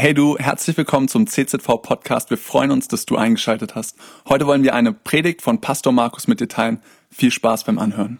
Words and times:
Hey 0.00 0.14
du, 0.14 0.38
herzlich 0.38 0.78
willkommen 0.78 1.08
zum 1.08 1.26
CZV 1.26 1.82
Podcast. 1.82 2.30
Wir 2.30 2.38
freuen 2.38 2.70
uns, 2.70 2.88
dass 2.88 3.04
du 3.04 3.16
eingeschaltet 3.16 3.74
hast. 3.74 3.98
Heute 4.26 4.46
wollen 4.46 4.62
wir 4.62 4.74
eine 4.74 4.94
Predigt 4.94 5.42
von 5.42 5.60
Pastor 5.60 5.92
Markus 5.92 6.26
mit 6.26 6.40
dir 6.40 6.48
teilen. 6.48 6.80
Viel 7.10 7.30
Spaß 7.30 7.64
beim 7.64 7.78
Anhören. 7.78 8.18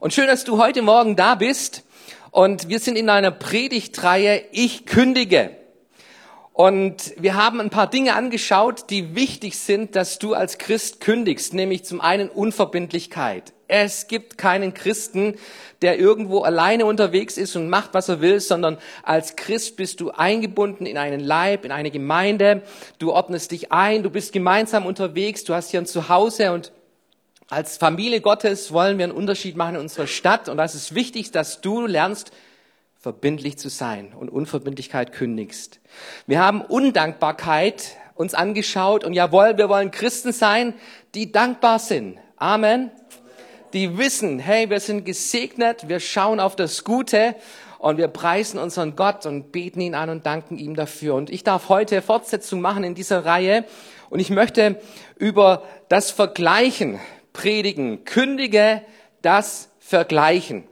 Und 0.00 0.12
schön, 0.12 0.26
dass 0.26 0.42
du 0.42 0.58
heute 0.58 0.82
Morgen 0.82 1.14
da 1.14 1.36
bist. 1.36 1.84
Und 2.32 2.68
wir 2.68 2.80
sind 2.80 2.98
in 2.98 3.08
einer 3.10 3.30
Predigtreihe 3.30 4.42
Ich 4.50 4.86
kündige. 4.86 5.56
Und 6.54 7.14
wir 7.20 7.34
haben 7.34 7.60
ein 7.60 7.68
paar 7.68 7.90
Dinge 7.90 8.14
angeschaut, 8.14 8.84
die 8.88 9.16
wichtig 9.16 9.58
sind, 9.58 9.96
dass 9.96 10.20
du 10.20 10.34
als 10.34 10.56
Christ 10.56 11.00
kündigst, 11.00 11.52
nämlich 11.52 11.84
zum 11.84 12.00
einen 12.00 12.28
Unverbindlichkeit. 12.28 13.52
Es 13.66 14.06
gibt 14.06 14.38
keinen 14.38 14.72
Christen, 14.72 15.34
der 15.82 15.98
irgendwo 15.98 16.42
alleine 16.42 16.86
unterwegs 16.86 17.38
ist 17.38 17.56
und 17.56 17.68
macht, 17.68 17.92
was 17.92 18.08
er 18.08 18.20
will, 18.20 18.38
sondern 18.38 18.78
als 19.02 19.34
Christ 19.34 19.76
bist 19.76 20.00
du 20.00 20.12
eingebunden 20.12 20.86
in 20.86 20.96
einen 20.96 21.18
Leib, 21.18 21.64
in 21.64 21.72
eine 21.72 21.90
Gemeinde. 21.90 22.62
Du 23.00 23.10
ordnest 23.10 23.50
dich 23.50 23.72
ein, 23.72 24.04
du 24.04 24.10
bist 24.10 24.32
gemeinsam 24.32 24.86
unterwegs, 24.86 25.42
du 25.42 25.54
hast 25.54 25.72
hier 25.72 25.80
ein 25.80 25.86
Zuhause 25.86 26.52
und 26.52 26.70
als 27.48 27.78
Familie 27.78 28.20
Gottes 28.20 28.72
wollen 28.72 28.98
wir 28.98 29.06
einen 29.06 29.12
Unterschied 29.12 29.56
machen 29.56 29.74
in 29.74 29.80
unserer 29.80 30.06
Stadt 30.06 30.48
und 30.48 30.56
das 30.56 30.76
ist 30.76 30.94
wichtig, 30.94 31.32
dass 31.32 31.60
du 31.60 31.84
lernst, 31.84 32.30
verbindlich 33.04 33.58
zu 33.58 33.68
sein 33.68 34.14
und 34.18 34.30
Unverbindlichkeit 34.30 35.12
kündigst. 35.12 35.78
Wir 36.26 36.40
haben 36.40 36.62
Undankbarkeit 36.62 37.98
uns 38.14 38.32
angeschaut 38.32 39.04
und 39.04 39.12
jawohl, 39.12 39.58
wir 39.58 39.68
wollen 39.68 39.90
Christen 39.90 40.32
sein, 40.32 40.72
die 41.14 41.30
dankbar 41.30 41.80
sind. 41.80 42.16
Amen. 42.38 42.90
Die 43.74 43.98
wissen, 43.98 44.38
hey, 44.38 44.70
wir 44.70 44.80
sind 44.80 45.04
gesegnet, 45.04 45.86
wir 45.86 46.00
schauen 46.00 46.40
auf 46.40 46.56
das 46.56 46.82
Gute 46.82 47.36
und 47.78 47.98
wir 47.98 48.08
preisen 48.08 48.58
unseren 48.58 48.96
Gott 48.96 49.26
und 49.26 49.52
beten 49.52 49.82
ihn 49.82 49.94
an 49.94 50.08
und 50.08 50.24
danken 50.24 50.56
ihm 50.56 50.74
dafür. 50.74 51.14
Und 51.14 51.28
ich 51.28 51.44
darf 51.44 51.68
heute 51.68 52.00
Fortsetzung 52.00 52.62
machen 52.62 52.84
in 52.84 52.94
dieser 52.94 53.26
Reihe 53.26 53.66
und 54.08 54.18
ich 54.18 54.30
möchte 54.30 54.80
über 55.18 55.64
das 55.90 56.10
Vergleichen 56.10 56.98
predigen. 57.34 58.06
Kündige 58.06 58.80
das 59.20 59.68
Vergleichen. 59.78 60.64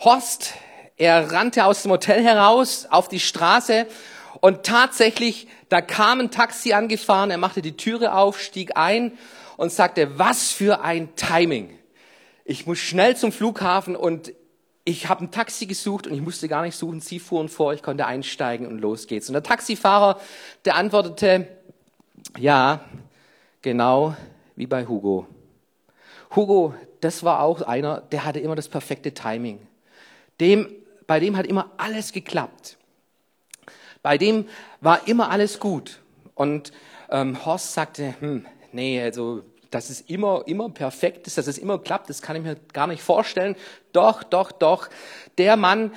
Horst, 0.00 0.54
er 0.96 1.32
rannte 1.32 1.64
aus 1.64 1.82
dem 1.82 1.90
Hotel 1.90 2.22
heraus 2.22 2.86
auf 2.88 3.08
die 3.08 3.18
Straße 3.18 3.86
und 4.40 4.62
tatsächlich, 4.62 5.48
da 5.70 5.80
kam 5.80 6.20
ein 6.20 6.30
Taxi 6.30 6.72
angefahren, 6.72 7.32
er 7.32 7.38
machte 7.38 7.62
die 7.62 7.76
Türe 7.76 8.14
auf, 8.14 8.40
stieg 8.40 8.76
ein 8.76 9.18
und 9.56 9.72
sagte, 9.72 10.16
was 10.16 10.52
für 10.52 10.82
ein 10.82 11.16
Timing. 11.16 11.76
Ich 12.44 12.64
muss 12.64 12.78
schnell 12.78 13.16
zum 13.16 13.32
Flughafen 13.32 13.96
und 13.96 14.32
ich 14.84 15.08
habe 15.08 15.24
ein 15.24 15.32
Taxi 15.32 15.66
gesucht 15.66 16.06
und 16.06 16.14
ich 16.14 16.22
musste 16.22 16.46
gar 16.46 16.62
nicht 16.62 16.76
suchen, 16.76 17.00
sie 17.00 17.18
fuhren 17.18 17.48
vor, 17.48 17.74
ich 17.74 17.82
konnte 17.82 18.06
einsteigen 18.06 18.68
und 18.68 18.78
los 18.78 19.08
geht's. 19.08 19.28
Und 19.28 19.34
der 19.34 19.42
Taxifahrer, 19.42 20.20
der 20.64 20.76
antwortete, 20.76 21.48
ja, 22.38 22.80
genau 23.62 24.14
wie 24.54 24.66
bei 24.66 24.86
Hugo. 24.86 25.26
Hugo, 26.36 26.74
das 27.00 27.24
war 27.24 27.40
auch 27.40 27.62
einer, 27.62 28.00
der 28.00 28.24
hatte 28.24 28.38
immer 28.38 28.54
das 28.54 28.68
perfekte 28.68 29.12
Timing. 29.12 29.67
Dem, 30.40 30.68
bei 31.06 31.20
dem 31.20 31.36
hat 31.36 31.46
immer 31.46 31.72
alles 31.76 32.12
geklappt. 32.12 32.76
Bei 34.02 34.18
dem 34.18 34.46
war 34.80 35.08
immer 35.08 35.30
alles 35.30 35.58
gut. 35.58 36.00
Und 36.34 36.72
ähm, 37.10 37.44
Horst 37.44 37.72
sagte, 37.72 38.14
hm, 38.20 38.46
nee, 38.72 39.02
also 39.02 39.42
dass 39.70 39.90
es 39.90 40.00
immer, 40.02 40.44
immer 40.46 40.70
perfekt 40.70 41.26
ist, 41.26 41.36
dass 41.36 41.46
es 41.46 41.58
immer 41.58 41.78
klappt, 41.78 42.08
das 42.08 42.22
kann 42.22 42.36
ich 42.36 42.42
mir 42.42 42.56
gar 42.72 42.86
nicht 42.86 43.02
vorstellen. 43.02 43.54
Doch, 43.92 44.22
doch, 44.22 44.50
doch. 44.50 44.88
Der 45.36 45.56
Mann, 45.56 45.92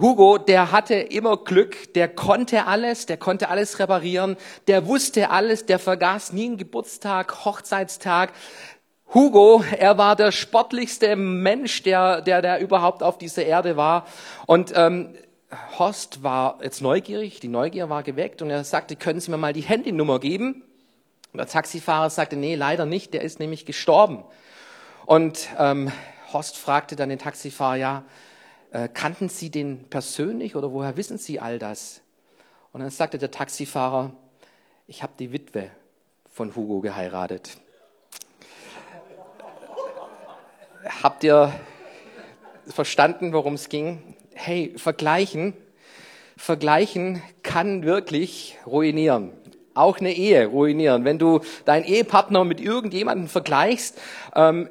Hugo, 0.00 0.38
der 0.38 0.72
hatte 0.72 0.94
immer 0.94 1.36
Glück, 1.36 1.92
der 1.94 2.08
konnte 2.08 2.66
alles, 2.66 3.06
der 3.06 3.18
konnte 3.18 3.48
alles 3.48 3.78
reparieren, 3.78 4.36
der 4.66 4.86
wusste 4.86 5.30
alles, 5.30 5.66
der 5.66 5.78
vergaß 5.78 6.32
nie 6.32 6.46
einen 6.46 6.56
Geburtstag, 6.56 7.44
Hochzeitstag. 7.44 8.32
Hugo, 9.14 9.62
er 9.78 9.98
war 9.98 10.16
der 10.16 10.32
sportlichste 10.32 11.16
Mensch, 11.16 11.82
der, 11.82 12.22
der, 12.22 12.40
der 12.40 12.60
überhaupt 12.60 13.02
auf 13.02 13.18
dieser 13.18 13.44
Erde 13.44 13.76
war. 13.76 14.06
Und 14.46 14.72
ähm, 14.74 15.14
Horst 15.78 16.22
war 16.22 16.58
jetzt 16.62 16.80
neugierig, 16.80 17.38
die 17.38 17.48
Neugier 17.48 17.90
war 17.90 18.02
geweckt 18.02 18.40
und 18.40 18.48
er 18.48 18.64
sagte, 18.64 18.96
können 18.96 19.20
Sie 19.20 19.30
mir 19.30 19.36
mal 19.36 19.52
die 19.52 19.60
Handynummer 19.60 20.18
geben? 20.18 20.62
Und 21.32 21.38
der 21.38 21.46
Taxifahrer 21.46 22.08
sagte, 22.08 22.36
nee, 22.36 22.54
leider 22.54 22.86
nicht, 22.86 23.12
der 23.12 23.20
ist 23.20 23.38
nämlich 23.38 23.66
gestorben. 23.66 24.24
Und 25.04 25.48
ähm, 25.58 25.92
Horst 26.32 26.56
fragte 26.56 26.96
dann 26.96 27.10
den 27.10 27.18
Taxifahrer, 27.18 27.76
ja, 27.76 28.04
äh, 28.70 28.88
kannten 28.88 29.28
Sie 29.28 29.50
den 29.50 29.84
persönlich 29.90 30.56
oder 30.56 30.72
woher 30.72 30.96
wissen 30.96 31.18
Sie 31.18 31.38
all 31.38 31.58
das? 31.58 32.00
Und 32.72 32.80
dann 32.80 32.88
sagte 32.88 33.18
der 33.18 33.30
Taxifahrer, 33.30 34.12
ich 34.86 35.02
habe 35.02 35.12
die 35.18 35.32
Witwe 35.32 35.70
von 36.30 36.56
Hugo 36.56 36.80
geheiratet. 36.80 37.58
Habt 40.84 41.22
ihr 41.22 41.52
verstanden, 42.66 43.32
worum 43.32 43.54
es 43.54 43.68
ging? 43.68 44.02
Hey, 44.34 44.74
vergleichen, 44.76 45.54
vergleichen 46.36 47.22
kann 47.44 47.84
wirklich 47.84 48.58
ruinieren. 48.66 49.30
Auch 49.74 50.00
eine 50.00 50.12
Ehe 50.12 50.46
ruinieren. 50.46 51.04
Wenn 51.04 51.20
du 51.20 51.40
deinen 51.66 51.84
Ehepartner 51.84 52.44
mit 52.44 52.60
irgendjemandem 52.60 53.28
vergleichst, 53.28 54.00
ähm, 54.34 54.68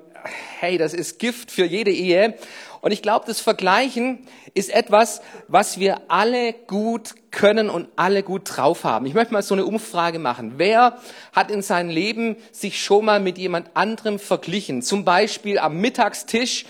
hey, 0.60 0.78
das 0.78 0.94
ist 0.94 1.18
Gift 1.18 1.50
für 1.50 1.66
jede 1.66 1.92
Ehe. 1.92 2.36
Und 2.82 2.92
ich 2.92 3.04
glaube, 3.04 3.26
das 3.28 3.40
Vergleichen 3.40 4.28
ist 4.56 4.74
etwas, 4.74 5.22
was 5.48 5.80
wir 5.80 6.02
alle 6.08 6.54
gut 6.54 7.14
können 7.30 7.70
und 7.70 7.88
alle 7.96 8.24
gut 8.24 8.42
drauf 8.46 8.84
haben. 8.84 9.06
Ich 9.06 9.14
möchte 9.14 9.34
mal 9.34 9.44
so 9.44 9.54
eine 9.54 9.66
Umfrage 9.66 10.18
machen. 10.18 10.54
Wer 10.58 10.98
hat 11.32 11.52
in 11.52 11.62
seinem 11.62 11.92
Leben 11.92 12.38
sich 12.52 12.84
schon 12.84 13.06
mal 13.06 13.20
mit 13.20 13.38
jemand 13.38 13.70
anderem 13.76 14.18
verglichen? 14.18 14.82
Zum 14.82 15.06
Beispiel 15.06 15.60
am 15.60 15.78
Mittagstisch, 15.78 16.66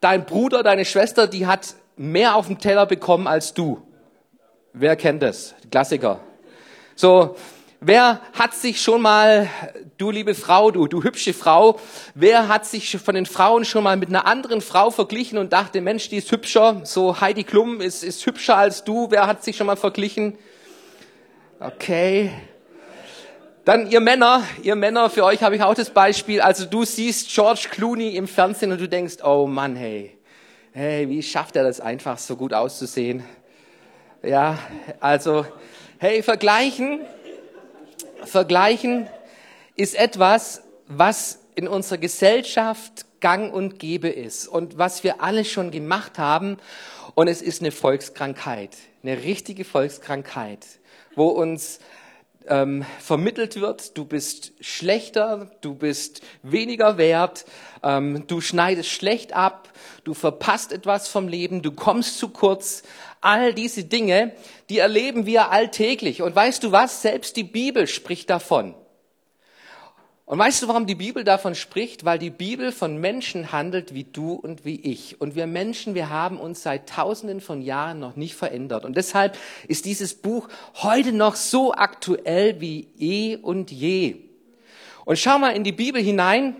dein 0.00 0.24
Bruder, 0.24 0.62
deine 0.62 0.84
Schwester, 0.84 1.26
die 1.26 1.46
hat 1.46 1.74
mehr 1.96 2.36
auf 2.36 2.46
dem 2.46 2.60
Teller 2.60 2.86
bekommen 2.86 3.26
als 3.26 3.52
du. 3.52 3.82
Wer 4.72 4.94
kennt 4.94 5.24
das? 5.24 5.56
Klassiker. 5.72 6.20
So, 6.94 7.34
Wer 7.80 8.20
hat 8.32 8.54
sich 8.54 8.82
schon 8.82 9.02
mal, 9.02 9.48
du 9.98 10.10
liebe 10.10 10.34
Frau, 10.34 10.72
du, 10.72 10.88
du 10.88 11.04
hübsche 11.04 11.32
Frau, 11.32 11.78
wer 12.12 12.48
hat 12.48 12.66
sich 12.66 12.98
von 12.98 13.14
den 13.14 13.24
Frauen 13.24 13.64
schon 13.64 13.84
mal 13.84 13.96
mit 13.96 14.08
einer 14.08 14.26
anderen 14.26 14.60
Frau 14.60 14.90
verglichen 14.90 15.38
und 15.38 15.52
dachte, 15.52 15.80
Mensch, 15.80 16.08
die 16.08 16.16
ist 16.16 16.32
hübscher, 16.32 16.80
so 16.82 17.20
Heidi 17.20 17.44
Klum 17.44 17.80
ist, 17.80 18.02
ist 18.02 18.26
hübscher 18.26 18.56
als 18.56 18.82
du, 18.82 19.12
wer 19.12 19.28
hat 19.28 19.44
sich 19.44 19.56
schon 19.56 19.68
mal 19.68 19.76
verglichen? 19.76 20.36
Okay. 21.60 22.32
Dann 23.64 23.88
ihr 23.88 24.00
Männer, 24.00 24.42
ihr 24.64 24.74
Männer, 24.74 25.08
für 25.08 25.24
euch 25.24 25.44
habe 25.44 25.54
ich 25.54 25.62
auch 25.62 25.74
das 25.74 25.90
Beispiel, 25.90 26.40
also 26.40 26.64
du 26.64 26.84
siehst 26.84 27.32
George 27.32 27.68
Clooney 27.70 28.16
im 28.16 28.26
Fernsehen 28.26 28.72
und 28.72 28.80
du 28.80 28.88
denkst, 28.88 29.18
oh 29.22 29.46
Mann, 29.46 29.76
hey, 29.76 30.18
hey, 30.72 31.08
wie 31.08 31.22
schafft 31.22 31.54
er 31.54 31.62
das 31.62 31.80
einfach 31.80 32.18
so 32.18 32.34
gut 32.34 32.52
auszusehen? 32.52 33.22
Ja, 34.24 34.58
also, 34.98 35.46
hey, 35.98 36.24
vergleichen, 36.24 37.02
Vergleichen 38.24 39.08
ist 39.76 39.94
etwas, 39.94 40.62
was 40.86 41.40
in 41.54 41.68
unserer 41.68 41.98
Gesellschaft 41.98 43.06
gang 43.20 43.52
und 43.52 43.78
gäbe 43.78 44.08
ist 44.08 44.46
und 44.46 44.78
was 44.78 45.04
wir 45.04 45.22
alle 45.22 45.44
schon 45.44 45.70
gemacht 45.70 46.18
haben. 46.18 46.58
Und 47.14 47.28
es 47.28 47.42
ist 47.42 47.60
eine 47.60 47.72
Volkskrankheit, 47.72 48.76
eine 49.02 49.22
richtige 49.22 49.64
Volkskrankheit, 49.64 50.64
wo 51.14 51.26
uns 51.26 51.80
ähm, 52.48 52.84
vermittelt 53.00 53.60
wird, 53.60 53.96
du 53.96 54.04
bist 54.04 54.52
schlechter, 54.60 55.50
du 55.60 55.74
bist 55.74 56.22
weniger 56.42 56.98
wert, 56.98 57.44
ähm, 57.82 58.24
du 58.26 58.40
schneidest 58.40 58.90
schlecht 58.90 59.32
ab, 59.32 59.72
du 60.04 60.14
verpasst 60.14 60.72
etwas 60.72 61.08
vom 61.08 61.28
Leben, 61.28 61.62
du 61.62 61.72
kommst 61.72 62.18
zu 62.18 62.28
kurz. 62.30 62.82
All 63.20 63.52
diese 63.52 63.84
Dinge, 63.84 64.32
die 64.68 64.78
erleben 64.78 65.26
wir 65.26 65.50
alltäglich. 65.50 66.22
Und 66.22 66.36
weißt 66.36 66.62
du 66.62 66.72
was? 66.72 67.02
Selbst 67.02 67.36
die 67.36 67.44
Bibel 67.44 67.86
spricht 67.86 68.30
davon. 68.30 68.74
Und 70.28 70.38
weißt 70.38 70.62
du, 70.62 70.68
warum 70.68 70.86
die 70.86 70.94
Bibel 70.94 71.24
davon 71.24 71.54
spricht? 71.54 72.04
Weil 72.04 72.18
die 72.18 72.28
Bibel 72.28 72.70
von 72.70 72.98
Menschen 72.98 73.50
handelt 73.50 73.94
wie 73.94 74.04
du 74.04 74.34
und 74.34 74.66
wie 74.66 74.78
ich. 74.78 75.18
Und 75.22 75.34
wir 75.36 75.46
Menschen, 75.46 75.94
wir 75.94 76.10
haben 76.10 76.38
uns 76.38 76.62
seit 76.62 76.86
tausenden 76.86 77.40
von 77.40 77.62
Jahren 77.62 77.98
noch 77.98 78.14
nicht 78.14 78.34
verändert. 78.34 78.84
Und 78.84 78.98
deshalb 78.98 79.38
ist 79.68 79.86
dieses 79.86 80.12
Buch 80.14 80.48
heute 80.74 81.12
noch 81.12 81.34
so 81.34 81.72
aktuell 81.72 82.60
wie 82.60 82.88
eh 82.98 83.36
und 83.36 83.70
je. 83.70 84.16
Und 85.06 85.18
schau 85.18 85.38
mal 85.38 85.56
in 85.56 85.64
die 85.64 85.72
Bibel 85.72 86.02
hinein, 86.02 86.56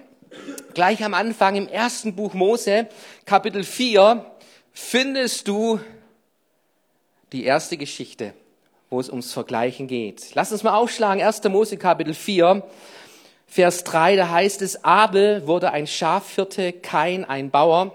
gleich 0.72 1.04
am 1.04 1.12
Anfang 1.12 1.54
im 1.54 1.68
ersten 1.68 2.16
Buch 2.16 2.32
Mose, 2.32 2.88
Kapitel 3.26 3.64
4, 3.64 4.24
findest 4.72 5.46
du 5.46 5.78
die 7.32 7.44
erste 7.44 7.76
Geschichte, 7.76 8.32
wo 8.88 8.98
es 8.98 9.10
ums 9.10 9.34
Vergleichen 9.34 9.88
geht. 9.88 10.30
Lass 10.32 10.52
uns 10.52 10.62
mal 10.62 10.74
aufschlagen, 10.74 11.22
1. 11.22 11.44
Mose 11.44 11.76
Kapitel 11.76 12.14
4. 12.14 12.62
Vers 13.50 13.82
3, 13.84 14.16
da 14.16 14.28
heißt 14.28 14.60
es, 14.60 14.84
Abel 14.84 15.46
wurde 15.46 15.72
ein 15.72 15.86
Schafhirte, 15.86 16.74
Kain 16.74 17.24
ein 17.24 17.50
Bauer. 17.50 17.92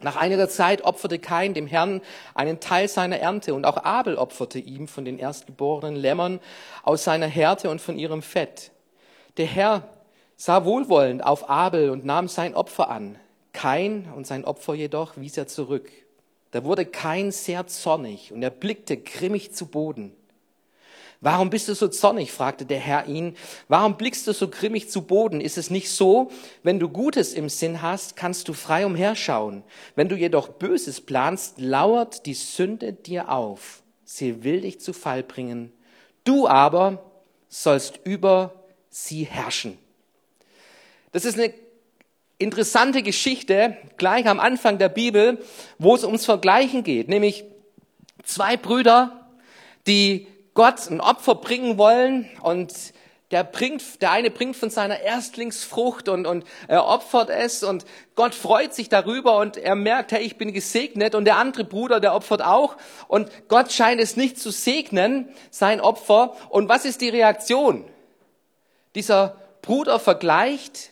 Nach 0.00 0.16
einiger 0.16 0.48
Zeit 0.48 0.82
opferte 0.82 1.20
Kain 1.20 1.54
dem 1.54 1.68
Herrn 1.68 2.02
einen 2.34 2.58
Teil 2.58 2.88
seiner 2.88 3.18
Ernte 3.18 3.54
und 3.54 3.64
auch 3.64 3.84
Abel 3.84 4.16
opferte 4.16 4.58
ihm 4.58 4.88
von 4.88 5.04
den 5.04 5.20
erstgeborenen 5.20 5.94
Lämmern 5.94 6.40
aus 6.82 7.04
seiner 7.04 7.28
Härte 7.28 7.70
und 7.70 7.80
von 7.80 7.96
ihrem 7.96 8.22
Fett. 8.22 8.72
Der 9.36 9.46
Herr 9.46 9.88
sah 10.36 10.64
wohlwollend 10.64 11.24
auf 11.24 11.48
Abel 11.48 11.88
und 11.90 12.04
nahm 12.04 12.26
sein 12.26 12.56
Opfer 12.56 12.90
an. 12.90 13.16
Kain 13.52 14.12
und 14.16 14.26
sein 14.26 14.44
Opfer 14.44 14.74
jedoch 14.74 15.16
wies 15.16 15.38
er 15.38 15.46
zurück. 15.46 15.92
Da 16.50 16.64
wurde 16.64 16.86
Kain 16.86 17.30
sehr 17.30 17.68
zornig 17.68 18.32
und 18.32 18.42
er 18.42 18.50
blickte 18.50 18.96
grimmig 18.96 19.54
zu 19.54 19.66
Boden. 19.66 20.12
Warum 21.22 21.50
bist 21.50 21.68
du 21.68 21.74
so 21.74 21.86
zornig? 21.86 22.32
fragte 22.32 22.66
der 22.66 22.80
Herr 22.80 23.06
ihn. 23.06 23.36
Warum 23.68 23.96
blickst 23.96 24.26
du 24.26 24.32
so 24.32 24.48
grimmig 24.48 24.90
zu 24.90 25.02
Boden? 25.02 25.40
Ist 25.40 25.56
es 25.56 25.70
nicht 25.70 25.88
so, 25.88 26.32
wenn 26.64 26.80
du 26.80 26.88
Gutes 26.88 27.32
im 27.32 27.48
Sinn 27.48 27.80
hast, 27.80 28.16
kannst 28.16 28.48
du 28.48 28.52
frei 28.52 28.84
umherschauen. 28.84 29.62
Wenn 29.94 30.08
du 30.08 30.16
jedoch 30.16 30.48
Böses 30.48 31.00
planst, 31.00 31.60
lauert 31.60 32.26
die 32.26 32.34
Sünde 32.34 32.92
dir 32.92 33.30
auf. 33.30 33.84
Sie 34.04 34.42
will 34.42 34.62
dich 34.62 34.80
zu 34.80 34.92
Fall 34.92 35.22
bringen. 35.22 35.72
Du 36.24 36.48
aber 36.48 37.04
sollst 37.48 38.00
über 38.02 38.52
sie 38.90 39.22
herrschen. 39.22 39.78
Das 41.12 41.24
ist 41.24 41.38
eine 41.38 41.54
interessante 42.38 43.04
Geschichte, 43.04 43.76
gleich 43.96 44.26
am 44.26 44.40
Anfang 44.40 44.78
der 44.78 44.88
Bibel, 44.88 45.38
wo 45.78 45.94
es 45.94 46.02
ums 46.02 46.24
Vergleichen 46.24 46.82
geht, 46.82 47.08
nämlich 47.08 47.44
zwei 48.24 48.56
Brüder, 48.56 49.28
die 49.86 50.26
Gott 50.54 50.90
ein 50.90 51.00
Opfer 51.00 51.34
bringen 51.34 51.78
wollen 51.78 52.28
und 52.42 52.72
der 53.32 53.44
bringt, 53.44 54.02
der 54.02 54.10
eine 54.10 54.30
bringt 54.30 54.56
von 54.56 54.68
seiner 54.68 55.00
Erstlingsfrucht 55.00 56.10
und, 56.10 56.26
und 56.26 56.44
er 56.68 56.86
opfert 56.86 57.30
es 57.30 57.64
und 57.64 57.86
Gott 58.14 58.34
freut 58.34 58.74
sich 58.74 58.90
darüber 58.90 59.38
und 59.38 59.56
er 59.56 59.74
merkt, 59.74 60.12
hey, 60.12 60.22
ich 60.22 60.36
bin 60.36 60.52
gesegnet 60.52 61.14
und 61.14 61.24
der 61.24 61.38
andere 61.38 61.64
Bruder, 61.64 61.98
der 61.98 62.14
opfert 62.14 62.42
auch 62.42 62.76
und 63.08 63.30
Gott 63.48 63.72
scheint 63.72 64.02
es 64.02 64.16
nicht 64.16 64.38
zu 64.38 64.50
segnen, 64.50 65.30
sein 65.50 65.80
Opfer. 65.80 66.36
Und 66.50 66.68
was 66.68 66.84
ist 66.84 67.00
die 67.00 67.08
Reaktion? 67.08 67.86
Dieser 68.94 69.36
Bruder 69.62 69.98
vergleicht 69.98 70.90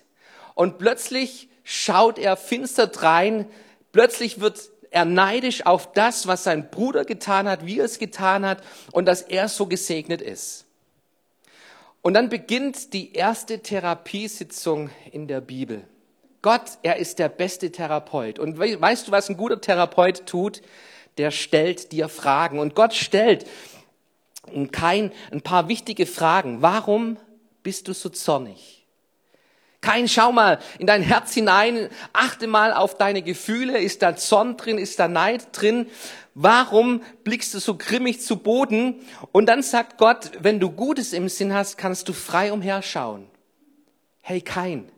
und 0.54 0.78
plötzlich 0.78 1.50
schaut 1.62 2.18
er 2.18 2.38
finster 2.38 2.86
drein, 2.86 3.50
plötzlich 3.92 4.40
wird 4.40 4.69
er 4.90 5.04
neidisch 5.04 5.66
auf 5.66 5.92
das, 5.92 6.26
was 6.26 6.44
sein 6.44 6.70
Bruder 6.70 7.04
getan 7.04 7.48
hat, 7.48 7.64
wie 7.66 7.78
er 7.78 7.84
es 7.84 7.98
getan 7.98 8.44
hat 8.44 8.62
und 8.92 9.06
dass 9.06 9.22
er 9.22 9.48
so 9.48 9.66
gesegnet 9.66 10.20
ist. 10.20 10.66
Und 12.02 12.14
dann 12.14 12.28
beginnt 12.28 12.92
die 12.92 13.12
erste 13.12 13.60
Therapiesitzung 13.60 14.90
in 15.12 15.28
der 15.28 15.40
Bibel. 15.40 15.84
Gott, 16.42 16.78
er 16.82 16.96
ist 16.96 17.18
der 17.18 17.28
beste 17.28 17.70
Therapeut. 17.70 18.38
Und 18.38 18.58
weißt 18.58 19.08
du, 19.08 19.12
was 19.12 19.28
ein 19.28 19.36
guter 19.36 19.60
Therapeut 19.60 20.26
tut? 20.26 20.62
Der 21.18 21.30
stellt 21.30 21.92
dir 21.92 22.08
Fragen. 22.08 22.58
Und 22.58 22.74
Gott 22.74 22.94
stellt 22.94 23.46
kein, 24.72 25.12
ein 25.30 25.42
paar 25.42 25.68
wichtige 25.68 26.06
Fragen. 26.06 26.62
Warum 26.62 27.18
bist 27.62 27.88
du 27.88 27.92
so 27.92 28.08
zornig? 28.08 28.79
Kein, 29.80 30.08
schau 30.08 30.30
mal 30.30 30.58
in 30.78 30.86
dein 30.86 31.02
Herz 31.02 31.32
hinein, 31.32 31.88
achte 32.12 32.46
mal 32.46 32.72
auf 32.72 32.98
deine 32.98 33.22
Gefühle, 33.22 33.78
ist 33.78 34.02
da 34.02 34.14
Zorn 34.14 34.58
drin, 34.58 34.76
ist 34.76 34.98
da 34.98 35.08
Neid 35.08 35.48
drin? 35.52 35.86
Warum 36.34 37.02
blickst 37.24 37.54
du 37.54 37.60
so 37.60 37.76
grimmig 37.76 38.20
zu 38.20 38.36
Boden? 38.36 39.00
Und 39.32 39.46
dann 39.46 39.62
sagt 39.62 39.96
Gott, 39.96 40.32
wenn 40.40 40.60
du 40.60 40.70
Gutes 40.70 41.14
im 41.14 41.30
Sinn 41.30 41.54
hast, 41.54 41.78
kannst 41.78 42.08
du 42.08 42.12
frei 42.12 42.52
umherschauen. 42.52 43.26
Hey 44.20 44.42
Kein, 44.42 44.90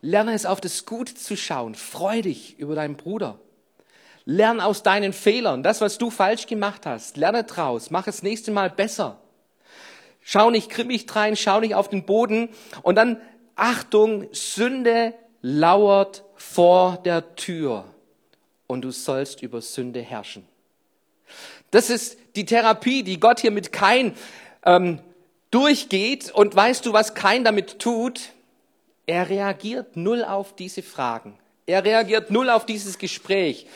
lerne 0.00 0.34
es 0.34 0.46
auf 0.46 0.60
das 0.60 0.84
Gute 0.84 1.14
zu 1.14 1.36
schauen, 1.36 1.76
freu 1.76 2.22
dich 2.22 2.58
über 2.58 2.74
deinen 2.74 2.96
Bruder. 2.96 3.38
Lern 4.24 4.60
aus 4.60 4.82
deinen 4.82 5.12
Fehlern, 5.12 5.62
das, 5.62 5.80
was 5.80 5.98
du 5.98 6.10
falsch 6.10 6.48
gemacht 6.48 6.84
hast, 6.84 7.16
lerne 7.16 7.44
draus, 7.44 7.90
mach 7.92 8.08
es 8.08 8.24
nächste 8.24 8.50
Mal 8.50 8.68
besser. 8.68 9.20
Schau 10.20 10.50
nicht 10.50 10.70
grimmig 10.70 11.06
rein, 11.14 11.36
schau 11.36 11.60
nicht 11.60 11.76
auf 11.76 11.88
den 11.88 12.04
Boden 12.04 12.48
und 12.82 12.96
dann 12.96 13.20
Achtung, 13.56 14.28
Sünde 14.32 15.14
lauert 15.40 16.24
vor 16.36 16.98
der 16.98 17.34
Tür 17.36 17.84
und 18.66 18.82
du 18.82 18.90
sollst 18.90 19.42
über 19.42 19.62
Sünde 19.62 20.00
herrschen. 20.00 20.46
Das 21.70 21.90
ist 21.90 22.18
die 22.36 22.44
Therapie, 22.44 23.02
die 23.02 23.18
Gott 23.18 23.40
hier 23.40 23.50
mit 23.50 23.72
Kain 23.72 24.14
ähm, 24.64 25.00
durchgeht. 25.50 26.30
Und 26.30 26.54
weißt 26.54 26.84
du, 26.86 26.92
was 26.92 27.14
Kain 27.14 27.44
damit 27.44 27.78
tut? 27.78 28.32
Er 29.06 29.28
reagiert 29.28 29.96
null 29.96 30.24
auf 30.24 30.54
diese 30.54 30.82
Fragen. 30.82 31.38
Er 31.66 31.84
reagiert 31.84 32.30
null 32.30 32.48
auf 32.48 32.64
dieses 32.64 32.98
Gespräch 32.98 33.66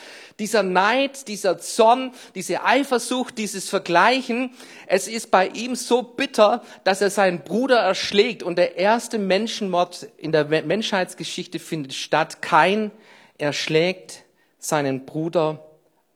dieser 0.40 0.62
Neid, 0.62 1.28
dieser 1.28 1.58
Zorn, 1.58 2.12
diese 2.34 2.64
Eifersucht, 2.64 3.38
dieses 3.38 3.68
Vergleichen, 3.68 4.52
es 4.86 5.06
ist 5.06 5.30
bei 5.30 5.48
ihm 5.48 5.76
so 5.76 6.02
bitter, 6.02 6.64
dass 6.82 7.02
er 7.02 7.10
seinen 7.10 7.44
Bruder 7.44 7.78
erschlägt 7.78 8.42
und 8.42 8.56
der 8.56 8.76
erste 8.76 9.18
Menschenmord 9.18 10.08
in 10.16 10.32
der 10.32 10.46
Menschheitsgeschichte 10.46 11.58
findet 11.58 11.92
statt. 11.92 12.42
Kein 12.42 12.90
erschlägt 13.38 14.24
seinen 14.58 15.04
Bruder 15.04 15.62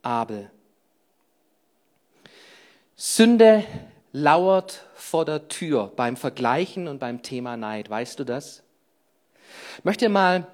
Abel. 0.03 0.51
Sünde 2.97 3.65
lauert 4.13 4.87
vor 4.95 5.25
der 5.27 5.49
Tür 5.49 5.93
beim 5.95 6.17
Vergleichen 6.17 6.89
und 6.89 6.99
beim 6.99 7.23
Thema 7.23 7.57
Neid. 7.57 7.91
Weißt 7.91 8.19
du 8.19 8.25
das? 8.25 8.64
Ich 9.79 9.85
möchte 9.85 10.09
mal 10.09 10.47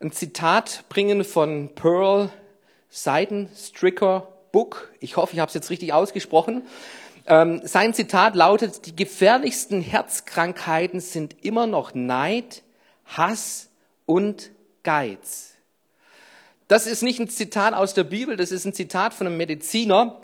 ein 0.00 0.12
Zitat 0.12 0.84
bringen 0.88 1.24
von 1.24 1.74
Pearl 1.74 2.30
Seidenstricker 2.90 4.28
Book. 4.52 4.92
Ich 5.00 5.16
hoffe, 5.16 5.34
ich 5.34 5.40
habe 5.40 5.48
es 5.48 5.54
jetzt 5.54 5.70
richtig 5.70 5.92
ausgesprochen. 5.92 6.62
Ähm, 7.26 7.60
sein 7.64 7.92
Zitat 7.92 8.34
lautet, 8.34 8.86
die 8.86 8.96
gefährlichsten 8.96 9.82
Herzkrankheiten 9.82 11.00
sind 11.00 11.44
immer 11.44 11.66
noch 11.66 11.94
Neid, 11.94 12.62
Hass 13.04 13.68
und 14.06 14.50
Geiz. 14.82 15.54
Das 16.68 16.86
ist 16.86 17.02
nicht 17.02 17.20
ein 17.20 17.28
Zitat 17.28 17.74
aus 17.74 17.94
der 17.94 18.04
Bibel, 18.04 18.36
das 18.36 18.50
ist 18.50 18.64
ein 18.64 18.72
Zitat 18.72 19.12
von 19.14 19.26
einem 19.26 19.36
Mediziner. 19.36 20.20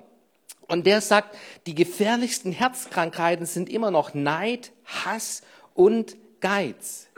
Und 0.66 0.86
der 0.86 1.02
sagt, 1.02 1.36
die 1.66 1.75
gefährlichsten 1.75 2.52
Herzkrankheiten 2.52 3.44
sind 3.44 3.69
immer 3.69 3.90
noch 3.90 4.14
Neid, 4.14 4.72
Hass 4.86 5.42
und 5.75 6.16
Geiz. 6.40 7.08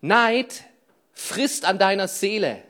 Neid 0.00 0.64
frisst 1.12 1.64
an 1.64 1.78
deiner 1.78 2.08
Seele. 2.08 2.62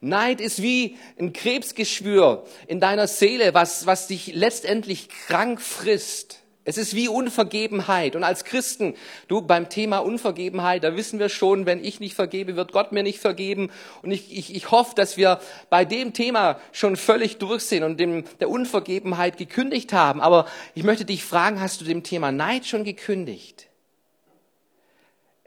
Neid 0.00 0.40
ist 0.40 0.62
wie 0.62 0.96
ein 1.18 1.32
Krebsgeschwür 1.32 2.44
in 2.68 2.78
deiner 2.78 3.08
Seele, 3.08 3.54
was, 3.54 3.86
was 3.86 4.06
dich 4.06 4.32
letztendlich 4.34 5.08
krank 5.08 5.60
frisst. 5.60 6.42
Es 6.68 6.76
ist 6.76 6.94
wie 6.94 7.08
Unvergebenheit. 7.08 8.14
Und 8.14 8.24
als 8.24 8.44
Christen, 8.44 8.94
du 9.26 9.40
beim 9.40 9.70
Thema 9.70 10.00
Unvergebenheit, 10.00 10.84
da 10.84 10.94
wissen 10.94 11.18
wir 11.18 11.30
schon, 11.30 11.64
wenn 11.64 11.82
ich 11.82 11.98
nicht 11.98 12.14
vergebe, 12.14 12.56
wird 12.56 12.72
Gott 12.72 12.92
mir 12.92 13.02
nicht 13.02 13.20
vergeben. 13.20 13.70
Und 14.02 14.10
ich, 14.10 14.36
ich, 14.36 14.54
ich 14.54 14.70
hoffe, 14.70 14.94
dass 14.94 15.16
wir 15.16 15.40
bei 15.70 15.86
dem 15.86 16.12
Thema 16.12 16.60
schon 16.72 16.96
völlig 16.96 17.38
durch 17.38 17.62
sind 17.62 17.84
und 17.84 17.98
dem, 17.98 18.24
der 18.40 18.50
Unvergebenheit 18.50 19.38
gekündigt 19.38 19.94
haben. 19.94 20.20
Aber 20.20 20.44
ich 20.74 20.82
möchte 20.82 21.06
dich 21.06 21.24
fragen, 21.24 21.58
hast 21.58 21.80
du 21.80 21.86
dem 21.86 22.02
Thema 22.02 22.32
Neid 22.32 22.66
schon 22.66 22.84
gekündigt? 22.84 23.67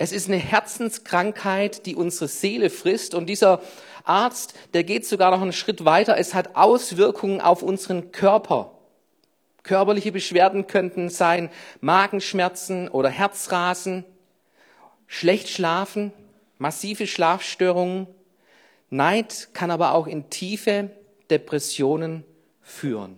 Es 0.01 0.11
ist 0.11 0.29
eine 0.29 0.37
Herzenskrankheit, 0.37 1.85
die 1.85 1.95
unsere 1.95 2.27
Seele 2.27 2.71
frisst. 2.71 3.13
Und 3.13 3.27
dieser 3.27 3.61
Arzt, 4.03 4.55
der 4.73 4.83
geht 4.83 5.05
sogar 5.05 5.29
noch 5.29 5.43
einen 5.43 5.53
Schritt 5.53 5.85
weiter. 5.85 6.17
Es 6.17 6.33
hat 6.33 6.55
Auswirkungen 6.55 7.39
auf 7.39 7.61
unseren 7.61 8.11
Körper. 8.11 8.71
Körperliche 9.61 10.11
Beschwerden 10.11 10.65
könnten 10.65 11.11
sein 11.11 11.51
Magenschmerzen 11.81 12.89
oder 12.89 13.09
Herzrasen, 13.09 14.03
schlecht 15.05 15.49
schlafen, 15.49 16.11
massive 16.57 17.05
Schlafstörungen. 17.05 18.07
Neid 18.89 19.49
kann 19.53 19.69
aber 19.69 19.93
auch 19.93 20.07
in 20.07 20.31
tiefe 20.31 20.89
Depressionen 21.29 22.23
führen. 22.63 23.17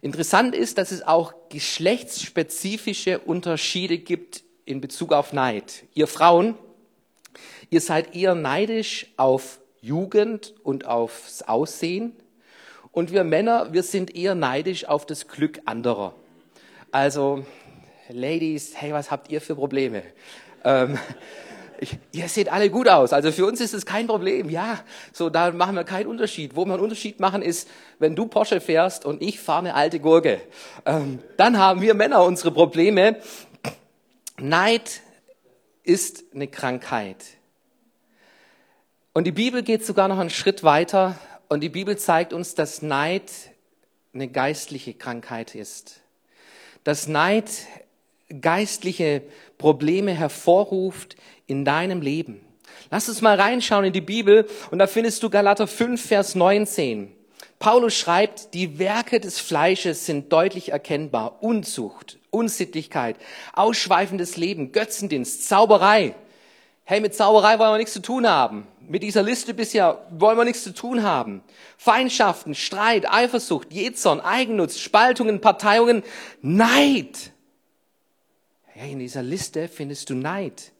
Interessant 0.00 0.54
ist, 0.54 0.78
dass 0.78 0.92
es 0.92 1.02
auch 1.02 1.34
geschlechtsspezifische 1.50 3.18
Unterschiede 3.18 3.98
gibt 3.98 4.45
in 4.66 4.82
Bezug 4.82 5.12
auf 5.12 5.32
Neid. 5.32 5.84
Ihr 5.94 6.06
Frauen, 6.08 6.56
ihr 7.70 7.80
seid 7.80 8.14
eher 8.14 8.34
neidisch 8.34 9.06
auf 9.16 9.60
Jugend 9.80 10.52
und 10.62 10.86
aufs 10.86 11.42
Aussehen. 11.42 12.12
Und 12.92 13.12
wir 13.12 13.24
Männer, 13.24 13.72
wir 13.72 13.82
sind 13.82 14.14
eher 14.14 14.34
neidisch 14.34 14.84
auf 14.86 15.06
das 15.06 15.28
Glück 15.28 15.60
anderer. 15.64 16.14
Also, 16.90 17.46
Ladies, 18.08 18.72
hey, 18.76 18.92
was 18.92 19.10
habt 19.10 19.30
ihr 19.30 19.40
für 19.40 19.54
Probleme? 19.54 20.02
Ähm, 20.64 20.98
ich, 21.80 21.98
ihr 22.12 22.28
seht 22.28 22.50
alle 22.50 22.70
gut 22.70 22.88
aus. 22.88 23.12
Also 23.12 23.32
für 23.32 23.46
uns 23.46 23.60
ist 23.60 23.74
es 23.74 23.84
kein 23.84 24.06
Problem. 24.06 24.48
Ja, 24.48 24.80
so 25.12 25.28
da 25.28 25.50
machen 25.50 25.74
wir 25.74 25.84
keinen 25.84 26.06
Unterschied. 26.06 26.56
Wo 26.56 26.64
wir 26.64 26.74
einen 26.74 26.82
Unterschied 26.82 27.20
machen 27.20 27.42
ist, 27.42 27.68
wenn 27.98 28.16
du 28.16 28.26
Porsche 28.26 28.60
fährst 28.60 29.04
und 29.04 29.22
ich 29.22 29.40
fahre 29.40 29.60
eine 29.60 29.74
alte 29.74 30.00
Gurke. 30.00 30.40
Ähm, 30.84 31.18
dann 31.36 31.58
haben 31.58 31.82
wir 31.82 31.94
Männer 31.94 32.24
unsere 32.24 32.50
Probleme. 32.50 33.16
Neid 34.38 35.00
ist 35.82 36.24
eine 36.34 36.46
Krankheit. 36.46 37.24
Und 39.14 39.24
die 39.24 39.32
Bibel 39.32 39.62
geht 39.62 39.86
sogar 39.86 40.08
noch 40.08 40.18
einen 40.18 40.30
Schritt 40.30 40.62
weiter 40.62 41.18
und 41.48 41.60
die 41.60 41.70
Bibel 41.70 41.96
zeigt 41.96 42.34
uns, 42.34 42.54
dass 42.54 42.82
Neid 42.82 43.30
eine 44.12 44.28
geistliche 44.28 44.92
Krankheit 44.92 45.54
ist. 45.54 46.02
Dass 46.84 47.06
Neid 47.06 47.50
geistliche 48.40 49.22
Probleme 49.56 50.12
hervorruft 50.12 51.16
in 51.46 51.64
deinem 51.64 52.02
Leben. 52.02 52.40
Lass 52.90 53.08
uns 53.08 53.22
mal 53.22 53.40
reinschauen 53.40 53.86
in 53.86 53.92
die 53.94 54.00
Bibel 54.02 54.46
und 54.70 54.78
da 54.80 54.86
findest 54.86 55.22
du 55.22 55.30
Galater 55.30 55.66
5, 55.66 56.04
Vers 56.04 56.34
19. 56.34 57.10
Paulus 57.58 57.94
schreibt, 57.94 58.52
die 58.52 58.78
Werke 58.78 59.18
des 59.18 59.40
Fleisches 59.40 60.04
sind 60.04 60.30
deutlich 60.30 60.72
erkennbar. 60.72 61.42
Unzucht, 61.42 62.18
Unsittlichkeit, 62.36 63.16
ausschweifendes 63.54 64.36
Leben, 64.36 64.72
Götzendienst, 64.72 65.48
Zauberei. 65.48 66.14
Hey, 66.84 67.00
mit 67.00 67.14
Zauberei 67.14 67.58
wollen 67.58 67.72
wir 67.72 67.78
nichts 67.78 67.94
zu 67.94 68.02
tun 68.02 68.28
haben. 68.28 68.66
Mit 68.80 69.02
dieser 69.02 69.22
Liste 69.22 69.54
bisher 69.54 70.06
wollen 70.10 70.38
wir 70.38 70.44
nichts 70.44 70.62
zu 70.62 70.72
tun 70.72 71.02
haben. 71.02 71.42
Feindschaften, 71.76 72.54
Streit, 72.54 73.10
Eifersucht, 73.10 73.72
Jezorn, 73.72 74.20
Eigennutz, 74.20 74.78
Spaltungen, 74.78 75.40
Parteiungen, 75.40 76.04
Neid. 76.42 77.32
Hey, 78.66 78.92
in 78.92 79.00
dieser 79.00 79.22
Liste 79.22 79.68
findest 79.68 80.10
du 80.10 80.14
Neid 80.14 80.72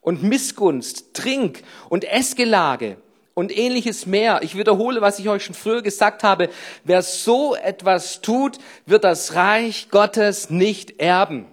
und 0.00 0.22
Missgunst, 0.22 1.12
Trink- 1.12 1.62
und 1.88 2.04
Essgelage 2.04 2.96
und 3.40 3.56
ähnliches 3.56 4.06
mehr. 4.06 4.40
Ich 4.42 4.56
wiederhole, 4.56 5.00
was 5.00 5.18
ich 5.18 5.28
euch 5.28 5.44
schon 5.44 5.54
früher 5.54 5.82
gesagt 5.82 6.22
habe. 6.22 6.50
Wer 6.84 7.02
so 7.02 7.56
etwas 7.56 8.20
tut, 8.20 8.58
wird 8.84 9.02
das 9.02 9.34
Reich 9.34 9.88
Gottes 9.90 10.50
nicht 10.50 11.00
erben. 11.00 11.46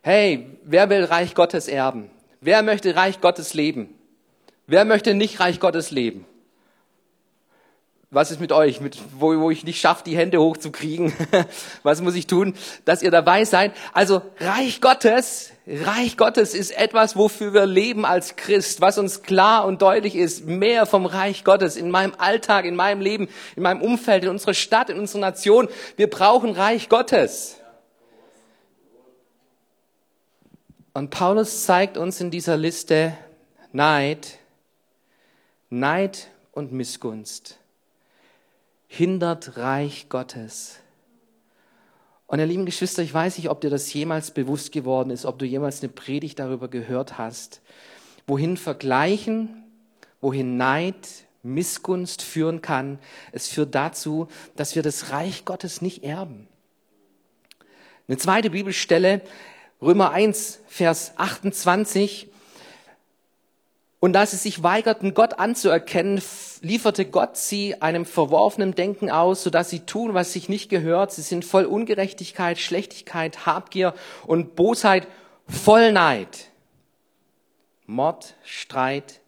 Hey, 0.00 0.58
wer 0.62 0.88
will 0.88 1.04
Reich 1.04 1.34
Gottes 1.34 1.66
erben? 1.66 2.08
Wer 2.40 2.62
möchte 2.62 2.94
Reich 2.94 3.20
Gottes 3.20 3.54
leben? 3.54 3.92
Wer 4.68 4.84
möchte 4.84 5.14
nicht 5.14 5.40
Reich 5.40 5.58
Gottes 5.58 5.90
leben? 5.90 6.24
Was 8.10 8.30
ist 8.30 8.40
mit 8.40 8.52
euch, 8.52 8.80
mit, 8.80 8.96
wo, 9.18 9.36
wo 9.40 9.50
ich 9.50 9.64
nicht 9.64 9.80
schaffe, 9.80 10.04
die 10.04 10.16
Hände 10.16 10.40
hochzukriegen? 10.40 11.12
Was 11.82 12.00
muss 12.00 12.14
ich 12.14 12.28
tun, 12.28 12.54
dass 12.84 13.02
ihr 13.02 13.10
dabei 13.10 13.44
seid? 13.44 13.72
Also 13.92 14.22
Reich 14.38 14.80
Gottes, 14.80 15.50
Reich 15.66 16.16
Gottes 16.16 16.54
ist 16.54 16.70
etwas, 16.70 17.16
wofür 17.16 17.52
wir 17.52 17.66
leben 17.66 18.04
als 18.04 18.36
Christ, 18.36 18.80
was 18.80 18.98
uns 18.98 19.24
klar 19.24 19.64
und 19.66 19.82
deutlich 19.82 20.14
ist, 20.14 20.46
mehr 20.46 20.86
vom 20.86 21.04
Reich 21.04 21.42
Gottes 21.42 21.76
in 21.76 21.90
meinem 21.90 22.14
Alltag, 22.16 22.64
in 22.64 22.76
meinem 22.76 23.00
Leben, 23.00 23.28
in 23.56 23.64
meinem 23.64 23.82
Umfeld, 23.82 24.22
in 24.22 24.30
unserer 24.30 24.54
Stadt, 24.54 24.88
in 24.88 25.00
unserer 25.00 25.22
Nation. 25.22 25.68
Wir 25.96 26.08
brauchen 26.08 26.52
Reich 26.52 26.88
Gottes. 26.88 27.56
Und 30.94 31.10
Paulus 31.10 31.64
zeigt 31.64 31.98
uns 31.98 32.20
in 32.20 32.30
dieser 32.30 32.56
Liste 32.56 33.18
Neid, 33.72 34.38
Neid 35.68 36.28
und 36.52 36.70
Missgunst 36.70 37.58
hindert 38.96 39.56
Reich 39.58 40.08
Gottes. 40.08 40.80
Und 42.26 42.38
ihr 42.38 42.46
lieben 42.46 42.66
Geschwister, 42.66 43.02
ich 43.02 43.12
weiß 43.12 43.36
nicht, 43.36 43.50
ob 43.50 43.60
dir 43.60 43.70
das 43.70 43.92
jemals 43.92 44.30
bewusst 44.30 44.72
geworden 44.72 45.10
ist, 45.10 45.26
ob 45.26 45.38
du 45.38 45.44
jemals 45.44 45.82
eine 45.82 45.92
Predigt 45.92 46.38
darüber 46.38 46.68
gehört 46.68 47.18
hast, 47.18 47.60
wohin 48.26 48.56
Vergleichen, 48.56 49.64
wohin 50.20 50.56
Neid, 50.56 50.96
Missgunst 51.42 52.22
führen 52.22 52.62
kann. 52.62 52.98
Es 53.32 53.48
führt 53.48 53.74
dazu, 53.74 54.28
dass 54.56 54.74
wir 54.74 54.82
das 54.82 55.10
Reich 55.10 55.44
Gottes 55.44 55.82
nicht 55.82 56.02
erben. 56.02 56.48
Eine 58.08 58.18
zweite 58.18 58.50
Bibelstelle, 58.50 59.20
Römer 59.80 60.10
1, 60.10 60.60
Vers 60.66 61.12
28. 61.16 62.28
Und 63.98 64.12
da 64.12 64.26
sie 64.26 64.36
sich 64.36 64.62
weigerten, 64.62 65.14
Gott 65.14 65.38
anzuerkennen, 65.38 66.20
lieferte 66.60 67.06
Gott 67.06 67.36
sie 67.36 67.80
einem 67.80 68.04
verworfenen 68.04 68.74
Denken 68.74 69.10
aus, 69.10 69.42
sodass 69.42 69.70
sie 69.70 69.80
tun, 69.80 70.12
was 70.12 70.32
sich 70.32 70.48
nicht 70.48 70.68
gehört. 70.68 71.12
Sie 71.12 71.22
sind 71.22 71.44
voll 71.44 71.64
Ungerechtigkeit, 71.64 72.58
Schlechtigkeit, 72.58 73.46
Habgier 73.46 73.94
und 74.26 74.54
Bosheit, 74.54 75.08
voll 75.48 75.92
Neid, 75.92 76.50
Mord, 77.86 78.34
Streit, 78.44 79.20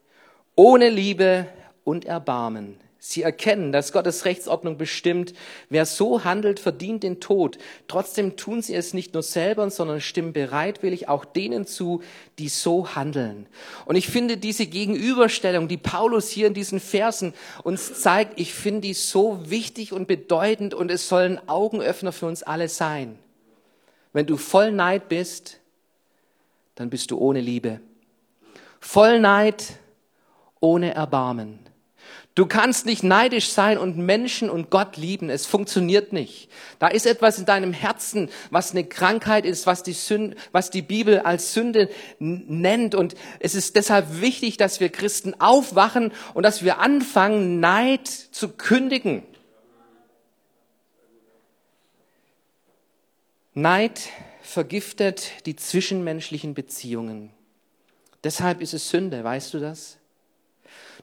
ohne 0.55 0.91
Liebe 0.91 1.47
und 1.85 2.05
Erbarmen. 2.05 2.79
Sie 3.11 3.23
erkennen, 3.23 3.73
dass 3.73 3.93
Gottes 3.95 4.27
Rechtsordnung 4.27 4.77
bestimmt, 4.77 5.33
wer 5.71 5.87
so 5.87 6.25
handelt, 6.25 6.61
verdient 6.61 7.03
den 7.03 7.21
Tod. 7.21 7.57
Trotzdem 7.87 8.37
tun 8.37 8.61
sie 8.61 8.75
es 8.75 8.93
nicht 8.93 9.15
nur 9.15 9.23
selber, 9.23 9.71
sondern 9.71 10.03
stimmen 10.03 10.35
bereitwillig 10.35 11.09
auch 11.09 11.25
denen 11.25 11.67
zu, 11.67 12.03
die 12.39 12.51
so 12.51 12.95
handeln. 12.95 13.47
Und 13.87 13.97
ich 13.97 14.09
finde 14.09 14.37
diese 14.37 14.67
Gegenüberstellung, 14.67 15.69
die 15.69 15.79
Paulus 15.79 16.29
hier 16.29 16.49
in 16.49 16.53
diesen 16.53 16.81
Versen 16.81 17.33
uns 17.65 17.99
zeigt, 17.99 18.39
ich 18.39 18.53
finde 18.53 18.83
die 18.83 18.93
so 18.93 19.41
wichtig 19.49 19.95
und 19.95 20.07
bedeutend 20.07 20.75
und 20.75 20.91
es 20.91 21.09
sollen 21.09 21.41
Augenöffner 21.49 22.13
für 22.13 22.27
uns 22.27 22.43
alle 22.43 22.69
sein. 22.69 23.19
Wenn 24.13 24.27
du 24.27 24.37
voll 24.37 24.71
Neid 24.71 25.09
bist, 25.09 25.61
dann 26.75 26.91
bist 26.91 27.11
du 27.11 27.17
ohne 27.17 27.41
Liebe. 27.41 27.81
Voll 28.81 29.19
Neid, 29.19 29.79
ohne 30.61 30.93
Erbarmen. 30.93 31.68
Du 32.39 32.47
kannst 32.47 32.87
nicht 32.87 33.03
neidisch 33.03 33.49
sein 33.49 33.79
und 33.79 33.99
Menschen 33.99 34.49
und 34.49 34.71
Gott 34.71 34.97
lieben. 34.97 35.29
Es 35.29 35.45
funktioniert 35.45 36.13
nicht. 36.13 36.49
Da 36.79 36.87
ist 36.87 37.05
etwas 37.05 37.37
in 37.37 37.47
deinem 37.47 37.73
Herzen, 37.73 38.31
was 38.53 38.71
eine 38.71 38.85
Krankheit 38.85 39.45
ist, 39.45 39.67
was 39.67 39.83
die, 39.83 39.93
Sünde, 39.93 40.37
was 40.53 40.71
die 40.71 40.83
Bibel 40.83 41.19
als 41.19 41.53
Sünde 41.53 41.91
nennt. 42.21 42.95
Und 42.95 43.17
es 43.41 43.57
ist 43.57 43.75
deshalb 43.75 44.21
wichtig, 44.21 44.57
dass 44.57 44.79
wir 44.79 44.89
Christen 44.89 45.41
aufwachen 45.41 46.13
und 46.33 46.45
dass 46.45 46.63
wir 46.63 46.79
anfangen, 46.79 47.59
Neid 47.59 48.07
zu 48.07 48.51
kündigen. 48.51 49.25
Neid 53.53 53.99
vergiftet 54.43 55.45
die 55.45 55.57
zwischenmenschlichen 55.57 56.55
Beziehungen. 56.55 57.31
Deshalb 58.23 58.61
ist 58.61 58.75
es 58.75 58.91
Sünde, 58.91 59.25
weißt 59.25 59.55
du 59.55 59.59
das? 59.59 59.98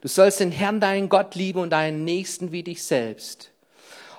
Du 0.06 0.10
sollst 0.10 0.40
den 0.40 0.52
Herrn, 0.52 0.80
deinen 0.80 1.10
Gott 1.10 1.34
lieben 1.34 1.58
und 1.58 1.72
deinen 1.72 2.04
Nächsten 2.04 2.52
wie 2.52 2.62
dich 2.62 2.84
selbst. 2.84 3.50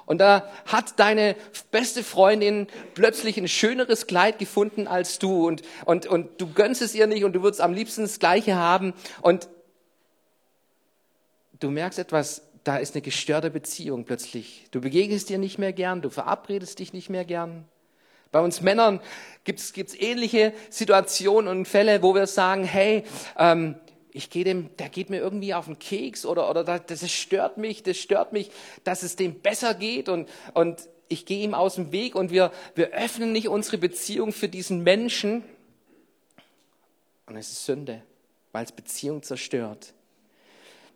Und 0.04 0.18
da 0.18 0.50
hat 0.64 0.98
deine 0.98 1.36
beste 1.70 2.02
Freundin 2.02 2.66
plötzlich 2.94 3.36
ein 3.36 3.46
schöneres 3.46 4.08
Kleid 4.08 4.40
gefunden 4.40 4.88
als 4.88 5.20
du 5.20 5.46
und, 5.46 5.62
und, 5.84 6.08
und 6.08 6.40
du 6.40 6.52
gönnst 6.52 6.82
es 6.82 6.92
ihr 6.96 7.06
nicht 7.06 7.22
und 7.22 7.34
du 7.34 7.42
würdest 7.44 7.60
am 7.60 7.72
liebsten 7.72 8.02
das 8.02 8.18
Gleiche 8.18 8.56
haben 8.56 8.94
und 9.22 9.48
du 11.60 11.70
merkst 11.70 12.00
etwas, 12.00 12.42
da 12.64 12.78
ist 12.78 12.96
eine 12.96 13.02
gestörte 13.02 13.50
Beziehung 13.50 14.06
plötzlich. 14.06 14.66
Du 14.72 14.80
begegnest 14.80 15.28
dir 15.28 15.38
nicht 15.38 15.58
mehr 15.58 15.72
gern, 15.72 16.02
du 16.02 16.10
verabredest 16.10 16.80
dich 16.80 16.94
nicht 16.94 17.10
mehr 17.10 17.24
gern. 17.24 17.64
Bei 18.32 18.40
uns 18.40 18.60
Männern 18.60 19.00
gibt 19.44 19.60
es 19.60 19.94
ähnliche 19.94 20.52
Situationen 20.68 21.48
und 21.48 21.68
Fälle, 21.68 22.02
wo 22.02 22.12
wir 22.12 22.26
sagen, 22.26 22.64
hey, 22.64 23.04
ähm, 23.38 23.76
ich 24.16 24.30
gehe 24.30 24.44
dem, 24.44 24.74
der 24.78 24.88
geht 24.88 25.10
mir 25.10 25.18
irgendwie 25.18 25.52
auf 25.52 25.66
den 25.66 25.78
Keks 25.78 26.24
oder, 26.24 26.48
oder 26.48 26.64
das, 26.64 26.86
das 26.86 27.12
stört 27.12 27.58
mich, 27.58 27.82
das 27.82 27.98
stört 27.98 28.32
mich, 28.32 28.50
dass 28.82 29.02
es 29.02 29.14
dem 29.14 29.40
besser 29.40 29.74
geht 29.74 30.08
und, 30.08 30.26
und 30.54 30.88
ich 31.08 31.26
gehe 31.26 31.44
ihm 31.44 31.52
aus 31.52 31.74
dem 31.74 31.92
Weg 31.92 32.14
und 32.14 32.30
wir, 32.30 32.50
wir 32.74 32.88
öffnen 32.92 33.32
nicht 33.32 33.48
unsere 33.48 33.76
Beziehung 33.76 34.32
für 34.32 34.48
diesen 34.48 34.82
Menschen. 34.82 35.44
Und 37.26 37.36
es 37.36 37.50
ist 37.50 37.66
Sünde, 37.66 38.02
weil 38.52 38.64
es 38.64 38.72
Beziehung 38.72 39.22
zerstört. 39.22 39.92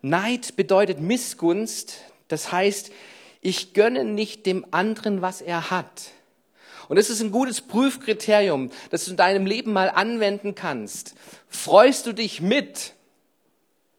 Neid 0.00 0.56
bedeutet 0.56 0.98
Missgunst, 0.98 1.98
das 2.28 2.50
heißt, 2.50 2.90
ich 3.42 3.74
gönne 3.74 4.04
nicht 4.04 4.46
dem 4.46 4.64
anderen, 4.70 5.20
was 5.20 5.42
er 5.42 5.70
hat. 5.70 6.12
Und 6.88 6.96
das 6.96 7.10
ist 7.10 7.20
ein 7.20 7.32
gutes 7.32 7.60
Prüfkriterium, 7.60 8.70
das 8.88 9.04
du 9.04 9.10
in 9.10 9.18
deinem 9.18 9.44
Leben 9.44 9.74
mal 9.74 9.90
anwenden 9.90 10.54
kannst. 10.54 11.14
Freust 11.48 12.06
du 12.06 12.14
dich 12.14 12.40
mit, 12.40 12.94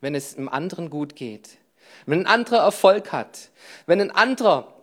wenn 0.02 0.16
es 0.16 0.38
einem 0.38 0.50
anderen 0.50 0.90
gut 0.90 1.16
geht, 1.16 1.58
wenn 2.06 2.22
ein 2.22 2.28
anderer 2.28 2.64
Erfolg 2.64 3.12
hat, 3.12 3.50
wenn 3.86 4.02
ein 4.02 4.12
anderer 4.12 4.74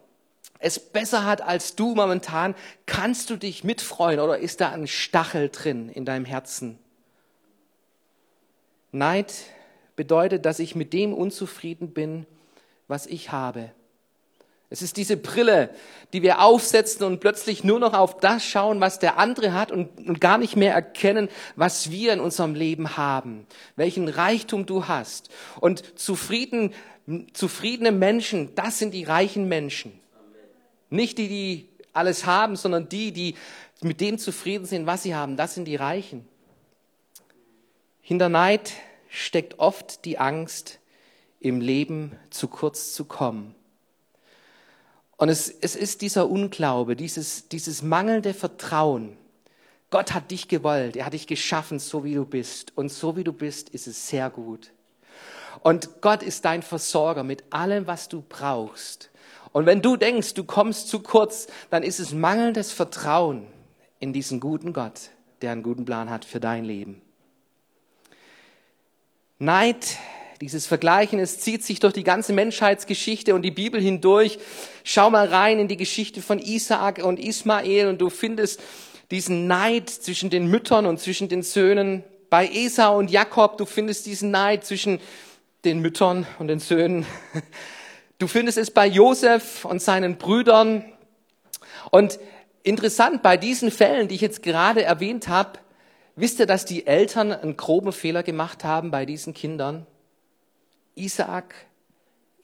es 0.60 0.80
besser 0.80 1.24
hat 1.24 1.40
als 1.40 1.76
du 1.76 1.94
momentan, 1.94 2.54
kannst 2.86 3.30
du 3.30 3.36
dich 3.36 3.62
mitfreuen 3.62 4.20
oder 4.20 4.38
ist 4.38 4.60
da 4.60 4.70
ein 4.70 4.86
Stachel 4.86 5.50
drin 5.50 5.88
in 5.88 6.04
deinem 6.04 6.24
Herzen? 6.24 6.78
Neid 8.90 9.32
bedeutet, 9.96 10.44
dass 10.46 10.58
ich 10.58 10.74
mit 10.74 10.92
dem 10.92 11.12
unzufrieden 11.12 11.92
bin, 11.92 12.26
was 12.88 13.06
ich 13.06 13.30
habe. 13.30 13.70
Es 14.70 14.82
ist 14.82 14.98
diese 14.98 15.16
Brille, 15.16 15.70
die 16.12 16.22
wir 16.22 16.42
aufsetzen 16.42 17.04
und 17.06 17.20
plötzlich 17.20 17.64
nur 17.64 17.78
noch 17.78 17.94
auf 17.94 18.18
das 18.18 18.44
schauen, 18.44 18.80
was 18.80 18.98
der 18.98 19.18
andere 19.18 19.54
hat 19.54 19.72
und, 19.72 20.06
und, 20.06 20.20
gar 20.20 20.36
nicht 20.36 20.56
mehr 20.56 20.74
erkennen, 20.74 21.28
was 21.56 21.90
wir 21.90 22.12
in 22.12 22.20
unserem 22.20 22.54
Leben 22.54 22.96
haben, 22.96 23.46
welchen 23.76 24.08
Reichtum 24.08 24.66
du 24.66 24.86
hast. 24.86 25.30
Und 25.60 25.98
zufrieden, 25.98 26.74
zufriedene 27.32 27.92
Menschen, 27.92 28.54
das 28.56 28.78
sind 28.78 28.92
die 28.92 29.04
reichen 29.04 29.48
Menschen. 29.48 29.98
Nicht 30.90 31.16
die, 31.16 31.28
die 31.28 31.68
alles 31.94 32.26
haben, 32.26 32.56
sondern 32.56 32.90
die, 32.90 33.12
die 33.12 33.36
mit 33.80 34.00
dem 34.00 34.18
zufrieden 34.18 34.66
sind, 34.66 34.86
was 34.86 35.02
sie 35.02 35.14
haben. 35.14 35.36
Das 35.36 35.54
sind 35.54 35.64
die 35.64 35.76
Reichen. 35.76 36.26
Hinter 38.02 38.28
Neid 38.28 38.72
steckt 39.08 39.58
oft 39.58 40.04
die 40.04 40.18
Angst, 40.18 40.78
im 41.40 41.60
Leben 41.60 42.12
zu 42.30 42.48
kurz 42.48 42.92
zu 42.94 43.04
kommen. 43.04 43.54
Und 45.18 45.28
es, 45.28 45.50
es 45.50 45.76
ist 45.76 46.00
dieser 46.00 46.30
Unglaube, 46.30 46.96
dieses, 46.96 47.48
dieses 47.48 47.82
mangelnde 47.82 48.32
Vertrauen. 48.32 49.16
Gott 49.90 50.14
hat 50.14 50.30
dich 50.30 50.48
gewollt, 50.48 50.96
er 50.96 51.06
hat 51.06 51.12
dich 51.12 51.26
geschaffen, 51.26 51.80
so 51.80 52.04
wie 52.04 52.14
du 52.14 52.24
bist. 52.24 52.72
Und 52.76 52.90
so 52.90 53.16
wie 53.16 53.24
du 53.24 53.32
bist, 53.32 53.68
ist 53.70 53.88
es 53.88 54.08
sehr 54.08 54.30
gut. 54.30 54.70
Und 55.60 56.00
Gott 56.02 56.22
ist 56.22 56.44
dein 56.44 56.62
Versorger 56.62 57.24
mit 57.24 57.42
allem, 57.50 57.86
was 57.88 58.08
du 58.08 58.22
brauchst. 58.26 59.10
Und 59.52 59.66
wenn 59.66 59.82
du 59.82 59.96
denkst, 59.96 60.34
du 60.34 60.44
kommst 60.44 60.88
zu 60.88 61.00
kurz, 61.00 61.48
dann 61.70 61.82
ist 61.82 61.98
es 61.98 62.12
mangelndes 62.12 62.70
Vertrauen 62.70 63.48
in 63.98 64.12
diesen 64.12 64.38
guten 64.38 64.72
Gott, 64.72 65.10
der 65.42 65.50
einen 65.50 65.64
guten 65.64 65.84
Plan 65.84 66.10
hat 66.10 66.24
für 66.24 66.38
dein 66.38 66.64
Leben. 66.64 67.02
Neid, 69.40 69.96
dieses 70.40 70.66
Vergleichen, 70.66 71.18
es 71.18 71.38
zieht 71.38 71.64
sich 71.64 71.80
durch 71.80 71.92
die 71.92 72.04
ganze 72.04 72.32
Menschheitsgeschichte 72.32 73.34
und 73.34 73.42
die 73.42 73.50
Bibel 73.50 73.80
hindurch. 73.80 74.38
Schau 74.84 75.10
mal 75.10 75.26
rein 75.26 75.58
in 75.58 75.68
die 75.68 75.76
Geschichte 75.76 76.22
von 76.22 76.38
Isaak 76.38 77.04
und 77.04 77.18
Ismael 77.18 77.88
und 77.88 78.00
du 78.00 78.08
findest 78.08 78.60
diesen 79.10 79.46
Neid 79.46 79.90
zwischen 79.90 80.30
den 80.30 80.46
Müttern 80.46 80.86
und 80.86 81.00
zwischen 81.00 81.28
den 81.28 81.42
Söhnen. 81.42 82.04
Bei 82.30 82.46
Esau 82.46 82.98
und 82.98 83.10
Jakob, 83.10 83.58
du 83.58 83.64
findest 83.64 84.06
diesen 84.06 84.30
Neid 84.30 84.64
zwischen 84.64 85.00
den 85.64 85.80
Müttern 85.80 86.26
und 86.38 86.48
den 86.48 86.60
Söhnen. 86.60 87.06
Du 88.18 88.26
findest 88.26 88.58
es 88.58 88.70
bei 88.70 88.86
Josef 88.86 89.64
und 89.64 89.80
seinen 89.80 90.18
Brüdern. 90.18 90.84
Und 91.90 92.18
interessant, 92.62 93.22
bei 93.22 93.36
diesen 93.36 93.70
Fällen, 93.70 94.08
die 94.08 94.16
ich 94.16 94.20
jetzt 94.20 94.42
gerade 94.42 94.82
erwähnt 94.82 95.28
habe, 95.28 95.58
wisst 96.16 96.38
ihr, 96.38 96.46
dass 96.46 96.64
die 96.64 96.86
Eltern 96.86 97.32
einen 97.32 97.56
groben 97.56 97.92
Fehler 97.92 98.22
gemacht 98.22 98.64
haben 98.64 98.90
bei 98.90 99.06
diesen 99.06 99.34
Kindern? 99.34 99.86
Isaak, 100.98 101.54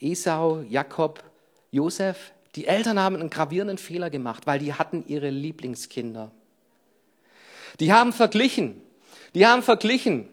Esau, 0.01 0.61
Jakob, 0.69 1.23
Josef, 1.71 2.33
die 2.55 2.67
Eltern 2.67 3.01
haben 3.01 3.17
einen 3.17 3.31
gravierenden 3.31 3.79
Fehler 3.79 4.11
gemacht, 4.11 4.47
weil 4.47 4.59
die 4.59 4.75
hatten 4.75 5.05
ihre 5.09 5.31
Lieblingskinder. 5.31 6.31
Die 7.81 7.93
haben 7.93 8.13
verglichen, 8.13 8.81
die 9.35 9.47
haben 9.47 9.63
verglichen. 9.63 10.29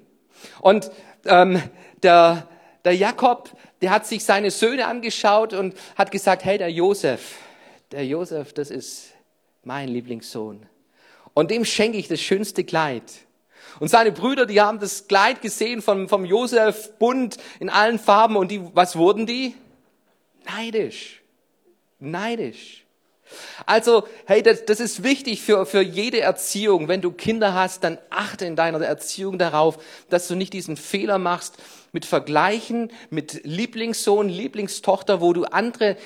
Und 0.60 0.92
ähm, 1.26 1.62
der, 2.04 2.48
der 2.86 2.96
Jakob, 2.96 3.50
der 3.82 3.90
hat 3.90 4.06
sich 4.06 4.24
seine 4.24 4.52
Söhne 4.52 4.86
angeschaut 4.86 5.54
und 5.54 5.76
hat 5.96 6.12
gesagt, 6.12 6.46
hey, 6.46 6.58
der 6.58 6.72
Josef, 6.72 7.38
der 7.92 8.06
Josef, 8.06 8.54
das 8.54 8.70
ist 8.70 9.14
mein 9.64 9.90
Lieblingssohn. 9.90 10.66
Und 11.34 11.50
dem 11.52 11.66
schenke 11.66 11.98
ich 11.98 12.08
das 12.08 12.22
schönste 12.22 12.64
Kleid. 12.64 13.04
Und 13.82 13.88
seine 13.88 14.12
Brüder, 14.12 14.46
die 14.46 14.62
haben 14.62 14.80
das 14.80 15.08
Kleid 15.08 15.42
gesehen 15.42 15.82
vom, 15.82 16.08
vom 16.08 16.24
Josef 16.24 17.00
bunt 17.00 17.38
in 17.60 17.68
allen 17.68 17.98
Farben 17.98 18.36
und 18.36 18.52
die, 18.52 18.62
was 18.76 18.96
wurden 18.96 19.26
die? 19.26 19.56
Neidisch. 20.46 21.24
Neidisch. 21.98 22.86
Also, 23.66 24.04
hey, 24.28 24.44
das, 24.44 24.66
das 24.66 24.80
ist 24.80 25.02
wichtig 25.02 25.42
für, 25.42 25.66
für 25.66 25.82
jede 25.82 26.22
Erziehung. 26.22 26.90
Wenn 26.90 27.02
du 27.02 27.12
Kinder 27.12 27.56
hast, 27.56 27.84
dann 27.84 27.98
achte 28.12 28.46
in 28.46 28.56
deiner 28.56 28.80
Erziehung 28.82 29.40
darauf, 29.40 29.80
dass 30.12 30.28
du 30.28 30.36
nicht 30.36 30.54
diesen 30.54 30.78
Fehler 30.78 31.18
machst 31.18 31.58
mit 31.92 32.06
Vergleichen, 32.06 32.92
mit 33.10 33.42
Lieblingssohn, 33.46 34.30
Lieblingstochter, 34.30 35.22
wo 35.22 35.34
du 35.34 35.46
andere 35.46 35.98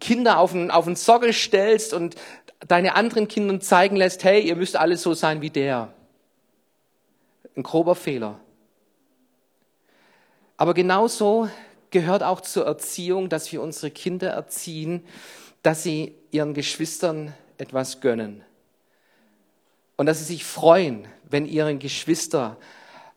Kinder 0.00 0.40
auf 0.40 0.50
den, 0.50 0.72
auf 0.72 0.86
den 0.86 0.96
Sockel 0.96 1.32
stellst 1.32 1.94
und 1.94 2.16
deine 2.66 2.96
anderen 2.96 3.28
Kindern 3.28 3.60
zeigen 3.60 3.94
lässt, 3.94 4.24
hey, 4.24 4.40
ihr 4.40 4.56
müsst 4.56 4.74
alle 4.74 4.96
so 4.96 5.14
sein 5.14 5.42
wie 5.42 5.50
der. 5.50 5.94
Ein 7.56 7.62
grober 7.62 7.94
Fehler. 7.94 8.40
Aber 10.56 10.74
genauso 10.74 11.48
gehört 11.90 12.22
auch 12.22 12.40
zur 12.40 12.66
Erziehung, 12.66 13.28
dass 13.28 13.50
wir 13.52 13.62
unsere 13.62 13.90
Kinder 13.90 14.30
erziehen, 14.30 15.04
dass 15.62 15.82
sie 15.82 16.14
ihren 16.30 16.54
Geschwistern 16.54 17.32
etwas 17.58 18.00
gönnen. 18.00 18.42
Und 19.96 20.06
dass 20.06 20.18
sie 20.18 20.24
sich 20.24 20.44
freuen, 20.44 21.06
wenn 21.28 21.46
ihre 21.46 21.76
Geschwister 21.76 22.56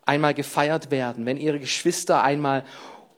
einmal 0.04 0.34
gefeiert 0.34 0.90
werden, 0.90 1.26
wenn 1.26 1.36
ihre 1.36 1.58
Geschwister 1.58 2.22
einmal 2.22 2.64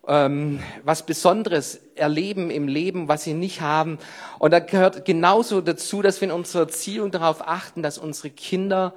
ähm, 0.07 0.61
was 0.83 1.05
Besonderes 1.05 1.81
erleben 1.95 2.51
im 2.51 2.67
Leben, 2.67 3.09
was 3.09 3.25
sie 3.25 3.35
nicht 3.35 3.61
haben. 3.61 3.99
Und 4.39 4.53
da 4.53 4.59
gehört 4.59 5.05
genauso 5.05 5.61
dazu, 5.61 6.03
dass 6.03 6.21
wir 6.21 6.29
in 6.29 6.35
unserer 6.35 6.63
Erziehung 6.63 7.11
darauf 7.11 7.47
achten, 7.47 7.83
dass 7.83 7.99
unsere 7.99 8.31
Kinder 8.31 8.95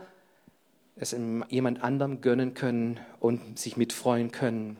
es 0.95 1.15
jemand 1.49 1.83
anderem 1.83 2.21
gönnen 2.21 2.53
können 2.53 2.99
und 3.19 3.57
sich 3.57 3.77
mitfreuen 3.77 4.31
können. 4.31 4.77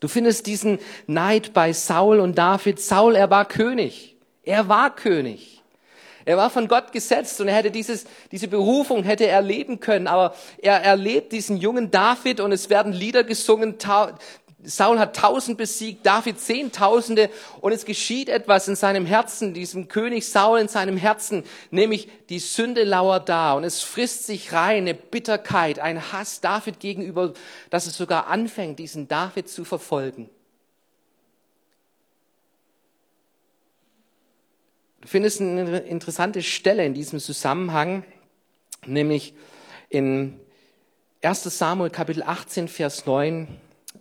Du 0.00 0.08
findest 0.08 0.46
diesen 0.46 0.78
Neid 1.06 1.52
bei 1.52 1.72
Saul 1.72 2.20
und 2.20 2.38
David. 2.38 2.80
Saul, 2.80 3.16
er 3.16 3.30
war 3.30 3.44
König. 3.44 4.16
Er 4.42 4.68
war 4.68 4.94
König. 4.94 5.62
Er 6.24 6.36
war 6.36 6.50
von 6.50 6.68
Gott 6.68 6.92
gesetzt 6.92 7.40
und 7.40 7.48
er 7.48 7.54
hätte 7.54 7.70
dieses, 7.70 8.04
diese 8.30 8.48
Berufung 8.48 9.02
hätte 9.02 9.26
er 9.26 9.40
leben 9.40 9.80
können, 9.80 10.06
aber 10.06 10.34
er 10.58 10.82
erlebt 10.82 11.32
diesen 11.32 11.56
jungen 11.56 11.90
David 11.90 12.40
und 12.40 12.52
es 12.52 12.68
werden 12.68 12.92
Lieder 12.92 13.24
gesungen. 13.24 13.76
Saul 14.68 14.98
hat 14.98 15.16
tausend 15.16 15.56
besiegt, 15.56 16.04
David 16.04 16.38
zehntausende 16.38 17.30
und 17.62 17.72
es 17.72 17.86
geschieht 17.86 18.28
etwas 18.28 18.68
in 18.68 18.76
seinem 18.76 19.06
Herzen, 19.06 19.54
diesem 19.54 19.88
König 19.88 20.28
Saul 20.28 20.60
in 20.60 20.68
seinem 20.68 20.98
Herzen, 20.98 21.44
nämlich 21.70 22.08
die 22.28 22.38
Sünde 22.38 22.84
lauert 22.84 23.30
da 23.30 23.54
und 23.54 23.64
es 23.64 23.80
frisst 23.80 24.26
sich 24.26 24.52
rein, 24.52 24.82
eine 24.82 24.92
Bitterkeit, 24.92 25.78
ein 25.78 26.12
Hass 26.12 26.42
David 26.42 26.80
gegenüber, 26.80 27.32
dass 27.70 27.86
es 27.86 27.96
sogar 27.96 28.26
anfängt, 28.26 28.78
diesen 28.78 29.08
David 29.08 29.48
zu 29.48 29.64
verfolgen. 29.64 30.28
Du 35.00 35.08
findest 35.08 35.40
eine 35.40 35.78
interessante 35.78 36.42
Stelle 36.42 36.84
in 36.84 36.92
diesem 36.92 37.20
Zusammenhang, 37.20 38.04
nämlich 38.84 39.32
in 39.88 40.38
1 41.22 41.44
Samuel 41.44 41.88
Kapitel 41.88 42.22
18, 42.22 42.68
Vers 42.68 43.06
9, 43.06 43.48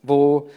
wo 0.08 0.50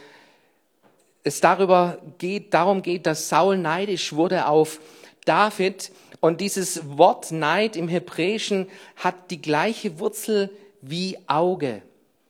es 1.23 1.41
darüber 1.41 1.99
geht, 2.19 2.55
darum 2.55 2.83
geht, 2.83 3.07
dass 3.07 3.29
Saul 3.29 3.57
neidisch 3.57 4.13
wurde 4.13 4.47
auf 4.47 4.81
David. 5.25 5.93
Und 6.21 6.41
dieses 6.41 6.97
Wort 6.97 7.33
Neid 7.33 7.77
im 7.77 7.89
Hebräischen 7.89 8.69
hat 8.97 9.31
die 9.31 9.41
gleiche 9.41 9.99
Wurzel 9.99 10.51
wie 10.81 11.19
Auge. 11.27 11.83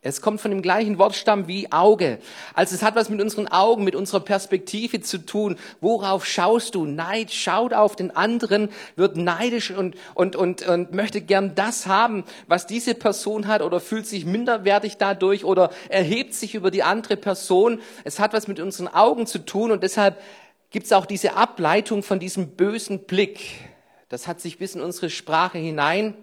Es 0.02 0.22
kommt 0.22 0.40
von 0.40 0.50
dem 0.50 0.62
gleichen 0.62 0.96
Wortstamm 0.96 1.46
wie 1.46 1.70
Auge. 1.70 2.20
Also 2.54 2.74
es 2.74 2.82
hat 2.82 2.94
was 2.94 3.10
mit 3.10 3.20
unseren 3.20 3.48
Augen, 3.48 3.84
mit 3.84 3.94
unserer 3.94 4.20
Perspektive 4.20 5.02
zu 5.02 5.18
tun. 5.18 5.58
Worauf 5.82 6.24
schaust 6.24 6.74
du? 6.74 6.86
Neid 6.86 7.30
schaut 7.30 7.74
auf 7.74 7.96
den 7.96 8.10
anderen, 8.10 8.70
wird 8.96 9.18
neidisch 9.18 9.70
und, 9.70 9.96
und, 10.14 10.36
und, 10.36 10.66
und 10.66 10.94
möchte 10.94 11.20
gern 11.20 11.54
das 11.54 11.86
haben, 11.86 12.24
was 12.46 12.66
diese 12.66 12.94
Person 12.94 13.46
hat 13.46 13.60
oder 13.60 13.78
fühlt 13.78 14.06
sich 14.06 14.24
minderwertig 14.24 14.96
dadurch 14.96 15.44
oder 15.44 15.68
erhebt 15.90 16.32
sich 16.32 16.54
über 16.54 16.70
die 16.70 16.82
andere 16.82 17.18
Person. 17.18 17.82
Es 18.02 18.18
hat 18.18 18.32
was 18.32 18.48
mit 18.48 18.58
unseren 18.58 18.88
Augen 18.88 19.26
zu 19.26 19.44
tun 19.44 19.70
und 19.70 19.82
deshalb 19.82 20.18
gibt 20.70 20.86
es 20.86 20.92
auch 20.92 21.04
diese 21.04 21.34
Ableitung 21.36 22.02
von 22.02 22.18
diesem 22.18 22.56
bösen 22.56 23.00
Blick. 23.00 23.40
Das 24.08 24.26
hat 24.26 24.40
sich 24.40 24.56
bis 24.56 24.74
in 24.74 24.80
unsere 24.80 25.10
Sprache 25.10 25.58
hinein 25.58 26.14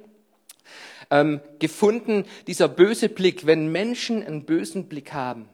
ähm, 1.09 1.41
gefunden, 1.59 2.25
dieser 2.47 2.67
böse 2.67 3.09
Blick. 3.09 3.45
Wenn 3.45 3.71
Menschen 3.71 4.25
einen 4.25 4.45
bösen 4.45 4.87
Blick 4.87 5.13
haben, 5.13 5.49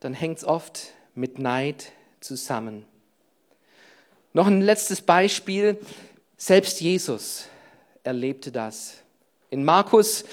dann 0.00 0.14
hängt 0.14 0.38
es 0.38 0.44
oft 0.44 0.92
mit 1.14 1.38
Neid 1.38 1.92
zusammen. 2.20 2.84
Noch 4.32 4.46
ein 4.46 4.60
letztes 4.60 5.00
Beispiel. 5.02 5.78
Selbst 6.36 6.80
Jesus 6.80 7.48
erlebte 8.02 8.52
das. 8.52 8.94
In 9.50 9.64
Markus 9.64 10.24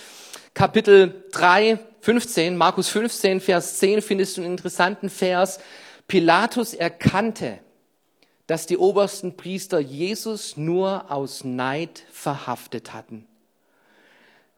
Kapitel 0.54 1.24
3, 1.34 1.80
15, 2.02 2.56
Markus 2.56 2.90
15, 2.90 3.42
Vers 3.42 3.80
10 3.80 4.02
findest 4.02 4.38
du 4.38 4.42
einen 4.42 4.52
interessanten 4.52 5.10
Vers. 5.10 5.60
Pilatus 6.08 6.74
erkannte, 6.74 7.60
dass 8.48 8.66
die 8.66 8.78
obersten 8.78 9.36
Priester 9.36 9.80
Jesus 9.80 10.56
nur 10.56 11.12
aus 11.12 11.44
Neid 11.44 12.04
verhaftet 12.12 12.94
hatten. 12.94 13.28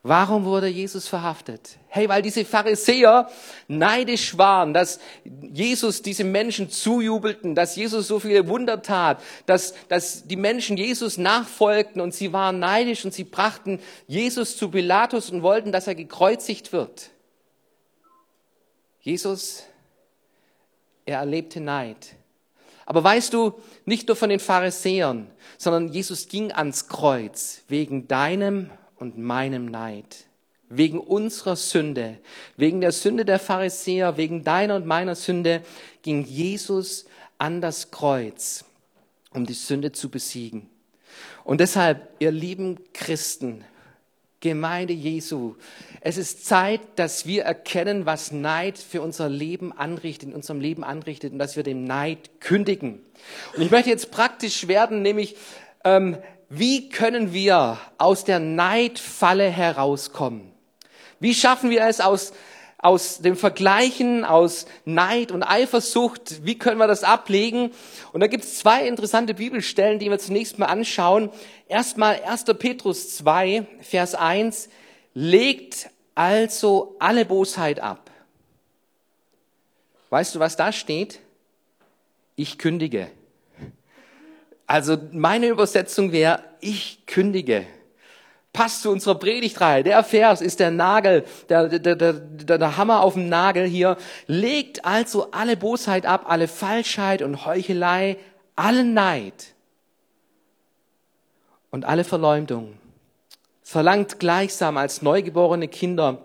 Warum 0.01 0.45
wurde 0.45 0.67
Jesus 0.67 1.09
verhaftet? 1.09 1.77
Hey, 1.89 2.07
weil 2.07 2.21
diese 2.21 2.45
Pharisäer 2.45 3.29
neidisch 3.67 4.37
waren, 4.37 4.73
dass 4.73 4.99
Jesus 5.25 6.01
diese 6.01 6.23
Menschen 6.23 6.69
zujubelten, 6.69 7.53
dass 7.53 7.75
Jesus 7.75 8.07
so 8.07 8.19
viele 8.19 8.47
Wunder 8.47 8.81
tat, 8.81 9.21
dass, 9.45 9.73
dass 9.89 10.25
die 10.25 10.37
Menschen 10.37 10.77
Jesus 10.77 11.17
nachfolgten 11.17 11.99
und 11.99 12.13
sie 12.13 12.31
waren 12.31 12.59
neidisch 12.59 13.03
und 13.03 13.13
sie 13.13 13.25
brachten 13.25 13.81
Jesus 14.07 14.55
zu 14.55 14.71
Pilatus 14.71 15.31
und 15.31 15.43
wollten, 15.43 15.73
dass 15.73 15.87
er 15.87 15.95
gekreuzigt 15.95 16.71
wird. 16.71 17.09
Jesus, 19.01 19.63
er 21.05 21.19
erlebte 21.19 21.59
Neid. 21.59 22.15
Aber 22.85 23.03
weißt 23.03 23.33
du, 23.33 23.59
nicht 23.85 24.07
nur 24.07 24.15
von 24.15 24.29
den 24.29 24.39
Pharisäern, 24.39 25.29
sondern 25.57 25.89
Jesus 25.89 26.29
ging 26.29 26.53
ans 26.53 26.87
Kreuz 26.87 27.63
wegen 27.67 28.07
deinem 28.07 28.69
und 28.99 29.17
meinem 29.17 29.65
Neid, 29.65 30.25
wegen 30.69 30.99
unserer 30.99 31.55
Sünde, 31.55 32.17
wegen 32.57 32.81
der 32.81 32.91
Sünde 32.91 33.25
der 33.25 33.39
Pharisäer, 33.39 34.17
wegen 34.17 34.43
deiner 34.43 34.75
und 34.75 34.85
meiner 34.85 35.15
Sünde, 35.15 35.61
ging 36.03 36.23
Jesus 36.23 37.05
an 37.37 37.61
das 37.61 37.91
Kreuz, 37.91 38.65
um 39.31 39.45
die 39.45 39.53
Sünde 39.53 39.91
zu 39.91 40.09
besiegen. 40.09 40.69
Und 41.43 41.59
deshalb, 41.59 42.07
ihr 42.19 42.31
lieben 42.31 42.77
Christen, 42.93 43.63
Gemeinde 44.41 44.93
Jesu, 44.93 45.55
es 45.99 46.17
ist 46.17 46.45
Zeit, 46.45 46.79
dass 46.95 47.25
wir 47.25 47.43
erkennen, 47.43 48.05
was 48.05 48.31
Neid 48.31 48.77
für 48.77 49.01
unser 49.01 49.27
Leben 49.27 49.73
anrichtet, 49.73 50.29
in 50.29 50.35
unserem 50.35 50.61
Leben 50.61 50.83
anrichtet 50.83 51.33
und 51.33 51.39
dass 51.39 51.57
wir 51.57 51.63
dem 51.63 51.83
Neid 51.83 52.39
kündigen. 52.39 53.01
Und 53.55 53.61
ich 53.61 53.71
möchte 53.71 53.89
jetzt 53.89 54.11
praktisch 54.11 54.69
werden, 54.69 55.01
nämlich 55.01 55.35
ähm, 55.83 56.17
wie 56.49 56.89
können 56.89 57.31
wir 57.31 57.77
aus 57.97 58.23
der 58.23 58.39
Neidfalle 58.39 59.49
herauskommen? 59.49 60.51
Wie 61.19 61.35
schaffen 61.35 61.69
wir 61.69 61.85
es 61.85 62.01
aus, 62.01 62.33
aus 62.79 63.19
dem 63.19 63.35
Vergleichen, 63.35 64.25
aus 64.25 64.65
Neid 64.83 65.31
und 65.31 65.43
Eifersucht, 65.43 66.45
wie 66.45 66.57
können 66.57 66.79
wir 66.79 66.87
das 66.87 67.03
ablegen? 67.03 67.71
Und 68.13 68.21
da 68.21 68.27
gibt 68.27 68.45
es 68.45 68.57
zwei 68.57 68.87
interessante 68.87 69.35
Bibelstellen, 69.35 69.99
die 69.99 70.09
wir 70.09 70.17
zunächst 70.17 70.57
mal 70.57 70.67
anschauen. 70.67 71.29
Erstmal 71.67 72.21
1. 72.23 72.45
Petrus 72.57 73.15
2, 73.17 73.67
Vers 73.81 74.15
1, 74.15 74.69
legt 75.13 75.89
also 76.15 76.95
alle 76.99 77.25
Bosheit 77.25 77.79
ab. 77.79 78.09
Weißt 80.09 80.33
du, 80.33 80.39
was 80.39 80.55
da 80.55 80.71
steht? 80.71 81.19
Ich 82.35 82.57
kündige. 82.57 83.11
Also 84.69 84.97
meine 85.11 85.47
Übersetzung 85.47 86.11
wäre, 86.11 86.43
ich 86.61 87.03
kündige. 87.07 87.65
Passt 88.53 88.83
zu 88.83 88.91
unserer 88.91 89.15
Predigtreihe. 89.15 89.83
Der 89.83 90.03
Vers 90.03 90.41
ist 90.41 90.59
der 90.59 90.69
Nagel, 90.69 91.25
der, 91.49 91.69
der, 91.69 91.95
der, 91.95 92.13
der, 92.13 92.77
Hammer 92.77 93.01
auf 93.01 93.15
dem 93.15 93.29
Nagel 93.29 93.65
hier. 93.65 93.97
Legt 94.27 94.85
also 94.85 95.31
alle 95.31 95.57
Bosheit 95.57 96.05
ab, 96.05 96.25
alle 96.27 96.47
Falschheit 96.47 97.23
und 97.23 97.47
Heuchelei, 97.47 98.17
allen 98.55 98.93
Neid 98.93 99.55
und 101.71 101.85
alle 101.85 102.03
Verleumdung. 102.03 102.77
Verlangt 103.63 104.19
gleichsam 104.19 104.77
als 104.77 105.01
neugeborene 105.01 105.67
Kinder 105.67 106.21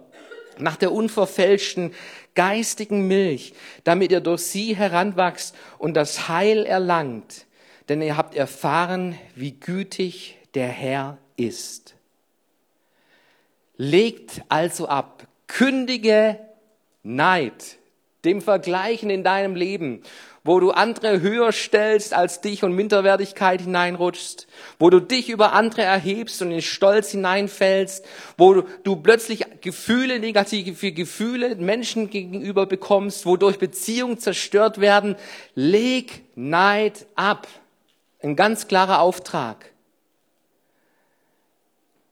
nach 0.59 0.76
der 0.76 0.92
unverfälschten 0.92 1.94
geistigen 2.35 3.09
Milch, 3.09 3.54
damit 3.85 4.12
ihr 4.12 4.20
durch 4.20 4.42
sie 4.42 4.76
heranwachst 4.76 5.57
und 5.78 5.94
das 5.94 6.28
Heil 6.28 6.66
erlangt, 6.66 7.46
denn 7.88 8.02
ihr 8.02 8.16
habt 8.16 8.34
erfahren, 8.34 9.18
wie 9.34 9.52
gütig 9.52 10.38
der 10.54 10.68
Herr 10.68 11.18
ist. 11.36 11.94
Legt 13.76 14.42
also 14.48 14.88
ab, 14.88 15.26
kündige 15.46 16.38
Neid, 17.02 17.76
dem 18.24 18.40
Vergleichen 18.40 19.10
in 19.10 19.24
deinem 19.24 19.56
Leben, 19.56 20.02
wo 20.44 20.60
du 20.60 20.70
andere 20.72 21.22
höher 21.22 21.52
stellst 21.52 22.12
als 22.12 22.42
dich 22.42 22.64
und 22.64 22.72
Minderwertigkeit 22.72 23.62
hineinrutschst, 23.62 24.46
wo 24.78 24.90
du 24.90 25.00
dich 25.00 25.30
über 25.30 25.54
andere 25.54 25.82
erhebst 25.82 26.42
und 26.42 26.52
in 26.52 26.60
Stolz 26.60 27.10
hineinfällst, 27.10 28.04
wo 28.36 28.62
du, 28.84 28.96
plötzlich 28.96 29.44
Gefühle, 29.62 30.20
negative 30.20 30.92
Gefühle 30.92 31.56
Menschen 31.56 32.10
gegenüber 32.10 32.66
bekommst, 32.66 33.24
wodurch 33.24 33.58
Beziehungen 33.58 34.18
zerstört 34.18 34.80
werden. 34.80 35.16
Leg 35.54 36.24
Neid 36.36 37.06
ab. 37.14 37.48
Ein 38.24 38.37
ganz 38.37 38.68
klarer 38.68 39.02
Auftrag. 39.02 39.70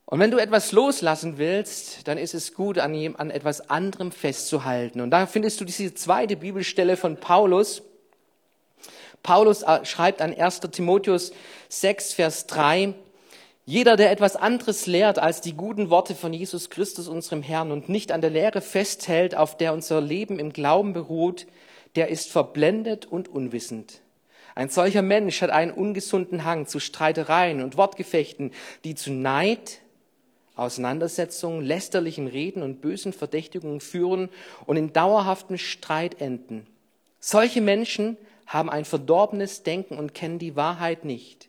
Und 0.05 0.21
wenn 0.21 0.31
du 0.31 0.37
etwas 0.37 0.71
loslassen 0.73 1.39
willst, 1.39 2.07
dann 2.07 2.19
ist 2.19 2.35
es 2.35 2.53
gut, 2.53 2.79
an, 2.79 3.17
an 3.17 3.31
etwas 3.31 3.71
anderem 3.71 4.13
festzuhalten. 4.13 5.01
Und 5.01 5.11
da 5.11 5.27
findest 5.27 5.59
du 5.59 5.65
diese 5.65 5.95
zweite 5.95 6.37
Bibelstelle 6.37 6.99
von 6.99 7.17
Paulus. 7.17 7.83
Paulus 9.23 9.63
äh, 9.63 9.87
schreibt 9.87 10.21
an 10.21 10.35
1. 10.35 10.61
Timotheus 10.61 11.33
6, 11.71 12.13
Vers 12.13 12.47
3, 12.47 12.93
jeder, 13.65 13.97
der 13.97 14.11
etwas 14.11 14.37
anderes 14.37 14.87
lehrt 14.87 15.19
als 15.19 15.41
die 15.41 15.55
guten 15.55 15.89
Worte 15.89 16.15
von 16.15 16.35
Jesus 16.35 16.69
Christus, 16.69 17.09
unserem 17.09 17.43
Herrn, 17.43 17.73
und 17.73 17.89
nicht 17.89 18.13
an 18.13 18.21
der 18.21 18.29
Lehre 18.29 18.61
festhält, 18.61 19.35
auf 19.35 19.57
der 19.57 19.73
unser 19.73 20.03
Leben 20.03 20.39
im 20.39 20.53
Glauben 20.53 20.93
beruht, 20.93 21.47
der 21.97 22.09
ist 22.09 22.31
verblendet 22.31 23.07
und 23.07 23.29
unwissend. 23.29 24.03
Ein 24.55 24.69
solcher 24.69 25.03
Mensch 25.03 25.41
hat 25.43 25.51
einen 25.51 25.71
ungesunden 25.71 26.45
Hang 26.45 26.67
zu 26.67 26.79
Streitereien 26.79 27.63
und 27.63 27.77
Wortgefechten, 27.77 28.53
die 28.85 28.95
zu 28.95 29.11
Neid, 29.13 29.81
Auseinandersetzungen, 30.55 31.65
lästerlichen 31.65 32.27
Reden 32.27 32.63
und 32.63 32.81
bösen 32.81 33.13
Verdächtigungen 33.13 33.81
führen 33.81 34.29
und 34.67 34.77
in 34.77 34.93
dauerhaften 34.93 35.57
Streit 35.57 36.21
enden. 36.21 36.67
Solche 37.21 37.61
Menschen 37.61 38.19
haben 38.47 38.69
ein 38.69 38.85
verdorbenes 38.85 39.63
Denken 39.63 39.97
und 39.97 40.13
kennen 40.13 40.39
die 40.39 40.57
Wahrheit 40.57 41.05
nicht. 41.05 41.49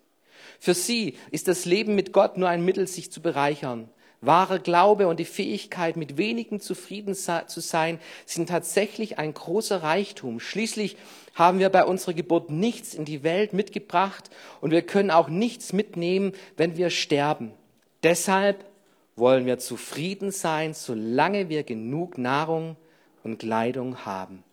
Für 0.59 0.73
sie 0.73 1.17
ist 1.31 1.49
das 1.49 1.65
Leben 1.65 1.95
mit 1.95 2.13
Gott 2.13 2.37
nur 2.37 2.47
ein 2.47 2.63
Mittel, 2.63 2.87
sich 2.87 3.11
zu 3.11 3.21
bereichern. 3.21 3.89
Wahrer 4.25 4.59
Glaube 4.59 5.07
und 5.07 5.19
die 5.19 5.25
Fähigkeit, 5.25 5.97
mit 5.97 6.17
wenigen 6.17 6.59
zufrieden 6.59 7.13
zu 7.15 7.59
sein, 7.59 7.99
sind 8.25 8.49
tatsächlich 8.49 9.17
ein 9.19 9.33
großer 9.33 9.83
Reichtum. 9.83 10.39
Schließlich 10.39 10.97
haben 11.33 11.59
wir 11.59 11.69
bei 11.69 11.83
unserer 11.83 12.13
Geburt 12.13 12.49
nichts 12.49 12.93
in 12.93 13.05
die 13.05 13.23
Welt 13.23 13.53
mitgebracht 13.53 14.29
und 14.61 14.71
wir 14.71 14.81
können 14.81 15.11
auch 15.11 15.29
nichts 15.29 15.73
mitnehmen, 15.73 16.33
wenn 16.55 16.77
wir 16.77 16.89
sterben. 16.89 17.51
Deshalb 18.03 18.65
wollen 19.15 19.45
wir 19.45 19.59
zufrieden 19.59 20.31
sein, 20.31 20.73
solange 20.73 21.49
wir 21.49 21.63
genug 21.63 22.17
Nahrung 22.17 22.77
und 23.23 23.39
Kleidung 23.39 24.05
haben. 24.05 24.43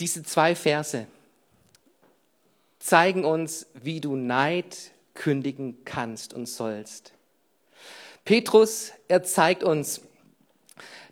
Diese 0.00 0.22
zwei 0.22 0.54
Verse 0.54 1.06
zeigen 2.78 3.24
uns, 3.24 3.66
wie 3.74 4.00
du 4.00 4.14
Neid 4.14 4.92
kündigen 5.18 5.76
kannst 5.84 6.32
und 6.32 6.46
sollst. 6.46 7.12
Petrus, 8.24 8.92
er 9.08 9.22
zeigt 9.24 9.62
uns, 9.62 10.00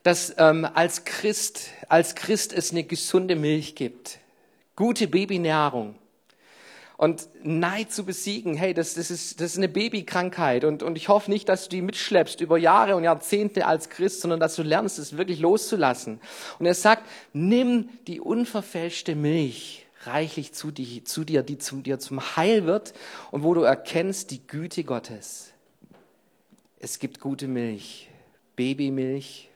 dass 0.02 0.34
ähm, 0.38 0.66
als 0.74 1.04
Christ, 1.04 1.70
als 1.88 2.14
Christ 2.14 2.52
es 2.52 2.70
eine 2.70 2.84
gesunde 2.84 3.34
Milch 3.34 3.74
gibt, 3.74 4.20
gute 4.76 5.08
Babynahrung. 5.08 5.96
Und 6.96 7.28
Neid 7.42 7.92
zu 7.92 8.06
besiegen, 8.06 8.54
hey, 8.54 8.72
das, 8.72 8.94
das, 8.94 9.10
ist, 9.10 9.40
das 9.40 9.52
ist 9.52 9.58
eine 9.58 9.68
Babykrankheit. 9.68 10.64
Und, 10.64 10.82
und 10.82 10.96
ich 10.96 11.08
hoffe 11.08 11.30
nicht, 11.30 11.48
dass 11.48 11.64
du 11.64 11.70
die 11.70 11.82
mitschleppst 11.82 12.40
über 12.40 12.56
Jahre 12.56 12.96
und 12.96 13.04
Jahrzehnte 13.04 13.66
als 13.66 13.90
Christ, 13.90 14.22
sondern 14.22 14.40
dass 14.40 14.56
du 14.56 14.62
lernst, 14.62 14.98
es 14.98 15.18
wirklich 15.18 15.40
loszulassen. 15.40 16.20
Und 16.58 16.64
er 16.64 16.74
sagt, 16.74 17.02
nimm 17.34 17.90
die 18.06 18.20
unverfälschte 18.20 19.14
Milch 19.14 19.85
reichlich 20.06 20.52
zu, 20.52 20.70
die, 20.70 21.04
zu 21.04 21.24
dir, 21.24 21.42
die 21.42 21.58
zu 21.58 21.80
dir 21.80 21.98
zum 21.98 22.36
Heil 22.36 22.66
wird 22.66 22.94
und 23.30 23.42
wo 23.42 23.54
du 23.54 23.62
erkennst 23.62 24.30
die 24.30 24.46
Güte 24.46 24.84
Gottes. 24.84 25.52
Es 26.78 26.98
gibt 26.98 27.20
gute 27.20 27.48
Milch, 27.48 28.08
Babymilch 28.54 29.48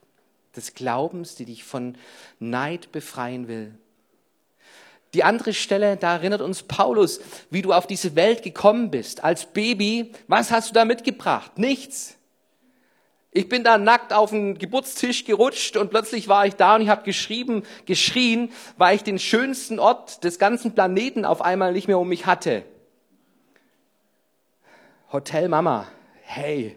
des 0.57 0.75
Glaubens, 0.75 1.35
die 1.35 1.45
dich 1.45 1.65
von 1.65 1.97
Neid 2.39 2.93
befreien 2.93 3.49
will. 3.49 3.75
Die 5.15 5.25
andere 5.25 5.53
Stelle, 5.53 5.97
da 5.97 6.15
erinnert 6.15 6.41
uns 6.41 6.63
Paulus, 6.63 7.21
wie 7.51 7.63
du 7.63 7.73
auf 7.73 7.87
diese 7.87 8.15
Welt 8.15 8.43
gekommen 8.43 8.91
bist. 8.91 9.25
Als 9.25 9.47
Baby, 9.47 10.13
was 10.29 10.51
hast 10.53 10.71
du 10.71 10.75
da 10.75 10.85
mitgebracht? 10.85 11.59
Nichts. 11.59 12.17
Ich 13.33 13.49
bin 13.49 13.63
da 13.63 13.79
nackt 13.79 14.13
auf 14.13 14.31
den 14.31 14.59
Geburtstisch 14.59 15.25
gerutscht 15.25 15.77
und 15.77 15.91
plötzlich 15.91 16.27
war 16.27 16.47
ich 16.47 16.57
da 16.57 16.75
und 16.75 16.83
ich 16.83 16.89
habe 16.89 17.05
geschrieben, 17.05 17.63
geschrien, 17.87 18.51
weil 18.77 18.97
ich 18.97 19.05
den 19.05 19.21
schönsten 19.21 19.79
Ort 19.79 20.25
des 20.25 20.41
ganzen 20.41 20.75
Planeten 20.75 21.25
auf 21.25 21.41
einmal 21.41 21.73
nicht 21.73 21.87
mehr 21.87 21.99
um 21.99 22.09
mich 22.09 22.27
hatte. 22.27 22.65
Hotel 25.13 25.49
Mama, 25.49 25.87
hey. 26.23 26.77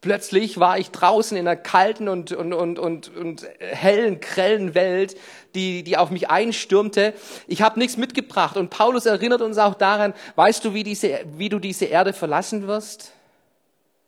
Plötzlich 0.00 0.60
war 0.60 0.78
ich 0.78 0.90
draußen 0.92 1.36
in 1.36 1.46
einer 1.46 1.56
kalten 1.56 2.08
und, 2.08 2.30
und, 2.32 2.52
und, 2.52 2.78
und, 2.78 3.16
und 3.16 3.48
hellen, 3.58 4.20
grellen 4.20 4.74
Welt, 4.76 5.16
die, 5.56 5.82
die 5.82 5.96
auf 5.96 6.10
mich 6.10 6.30
einstürmte. 6.30 7.14
Ich 7.48 7.62
habe 7.62 7.80
nichts 7.80 7.96
mitgebracht. 7.96 8.56
Und 8.56 8.70
Paulus 8.70 9.06
erinnert 9.06 9.42
uns 9.42 9.58
auch 9.58 9.74
daran, 9.74 10.14
weißt 10.36 10.64
du, 10.64 10.72
wie, 10.72 10.84
diese, 10.84 11.20
wie 11.36 11.48
du 11.48 11.58
diese 11.58 11.86
Erde 11.86 12.12
verlassen 12.12 12.68
wirst? 12.68 13.12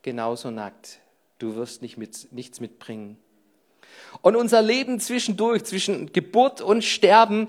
Genauso 0.01 0.49
nackt 0.49 1.00
du 1.41 1.55
wirst 1.55 1.81
nicht 1.81 1.97
mit, 1.97 2.31
nichts 2.31 2.59
mitbringen. 2.59 3.17
Und 4.21 4.35
unser 4.35 4.61
Leben 4.61 4.99
zwischendurch, 4.99 5.63
zwischen 5.63 6.11
Geburt 6.13 6.61
und 6.61 6.83
Sterben, 6.83 7.47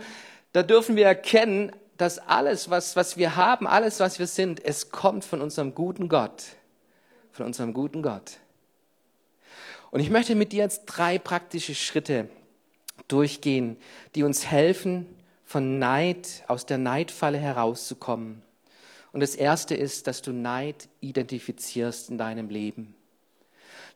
da 0.52 0.62
dürfen 0.62 0.96
wir 0.96 1.06
erkennen, 1.06 1.72
dass 1.96 2.18
alles, 2.18 2.70
was, 2.70 2.96
was 2.96 3.16
wir 3.16 3.36
haben, 3.36 3.66
alles, 3.66 4.00
was 4.00 4.18
wir 4.18 4.26
sind, 4.26 4.64
es 4.64 4.90
kommt 4.90 5.24
von 5.24 5.40
unserem 5.40 5.74
guten 5.74 6.08
Gott. 6.08 6.44
Von 7.32 7.46
unserem 7.46 7.72
guten 7.72 8.02
Gott. 8.02 8.38
Und 9.90 10.00
ich 10.00 10.10
möchte 10.10 10.34
mit 10.34 10.52
dir 10.52 10.62
jetzt 10.64 10.86
drei 10.86 11.18
praktische 11.18 11.74
Schritte 11.74 12.28
durchgehen, 13.08 13.76
die 14.14 14.22
uns 14.22 14.46
helfen, 14.46 15.06
von 15.44 15.78
Neid, 15.78 16.44
aus 16.48 16.64
der 16.64 16.78
Neidfalle 16.78 17.38
herauszukommen. 17.38 18.42
Und 19.12 19.20
das 19.20 19.34
erste 19.34 19.74
ist, 19.74 20.06
dass 20.06 20.22
du 20.22 20.32
Neid 20.32 20.88
identifizierst 21.00 22.08
in 22.08 22.16
deinem 22.16 22.48
Leben. 22.48 22.94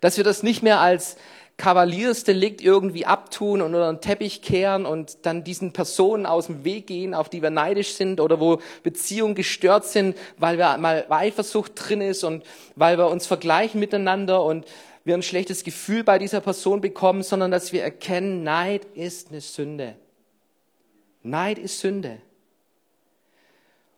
Dass 0.01 0.17
wir 0.17 0.25
das 0.25 0.43
nicht 0.43 0.63
mehr 0.63 0.81
als 0.81 1.17
Kavaliersdelikt 1.57 2.61
irgendwie 2.61 3.07
abtun 3.07 3.63
und 3.63 3.75
unter 3.75 3.91
den 3.91 4.03
Teppich 4.03 4.43
kehren 4.43 4.85
und 4.85 5.25
dann 5.25 5.43
diesen 5.43 5.73
Personen 5.73 6.27
aus 6.27 6.47
dem 6.47 6.65
Weg 6.65 6.87
gehen, 6.87 7.15
auf 7.15 7.31
die 7.31 7.41
wir 7.41 7.51
neidisch 7.51 7.95
sind 7.95 8.21
oder 8.21 8.41
wo 8.41 8.61
Beziehungen 8.83 9.35
gestört 9.35 9.87
sind, 9.87 10.17
weil 10.37 10.59
wir 10.59 10.77
mal 10.77 11.07
Eifersucht 11.09 11.73
drin 11.75 12.03
ist 12.03 12.25
und 12.25 12.45
weil 12.75 12.99
wir 12.99 13.09
uns 13.09 13.27
vergleichen 13.27 13.81
miteinander 13.81 14.43
und 14.43 14.67
wir 15.05 15.15
ein 15.15 15.23
schlechtes 15.23 15.65
Gefühl 15.65 16.05
bei 16.05 16.19
dieser 16.19 16.41
Person 16.41 16.81
bekommen, 16.81 17.23
sondern 17.23 17.51
dass 17.51 17.73
wir 17.73 17.83
erkennen, 17.83 18.43
Neid 18.43 18.85
ist 18.95 19.31
eine 19.31 19.41
Sünde. 19.41 19.97
Neid 21.23 21.59
ist 21.59 21.81
Sünde. 21.81 22.19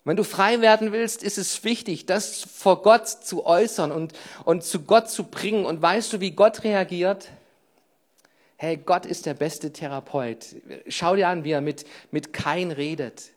Wenn 0.09 0.17
du 0.17 0.25
frei 0.25 0.63
werden 0.63 0.91
willst, 0.93 1.23
ist 1.23 1.37
es 1.37 1.65
wichtig, 1.65 2.07
das 2.07 2.43
vor 2.43 2.81
Gott 2.81 3.07
zu 3.07 3.45
äußern 3.45 3.93
und, 3.93 4.15
und 4.47 4.65
zu 4.65 4.81
Gott 4.85 5.11
zu 5.11 5.25
bringen. 5.25 5.67
Und 5.67 5.83
weißt 5.83 6.15
du, 6.15 6.21
wie 6.21 6.31
Gott 6.31 6.65
reagiert? 6.65 7.29
Hey, 8.57 8.79
Gott 8.79 9.05
ist 9.05 9.27
der 9.27 9.35
beste 9.35 9.71
Therapeut. 9.71 10.47
Schau 10.87 11.15
dir 11.15 11.29
an, 11.29 11.45
wie 11.45 11.51
er 11.51 11.61
mit, 11.61 11.85
mit 12.11 12.33
Kain 12.33 12.71
redet. 12.71 13.33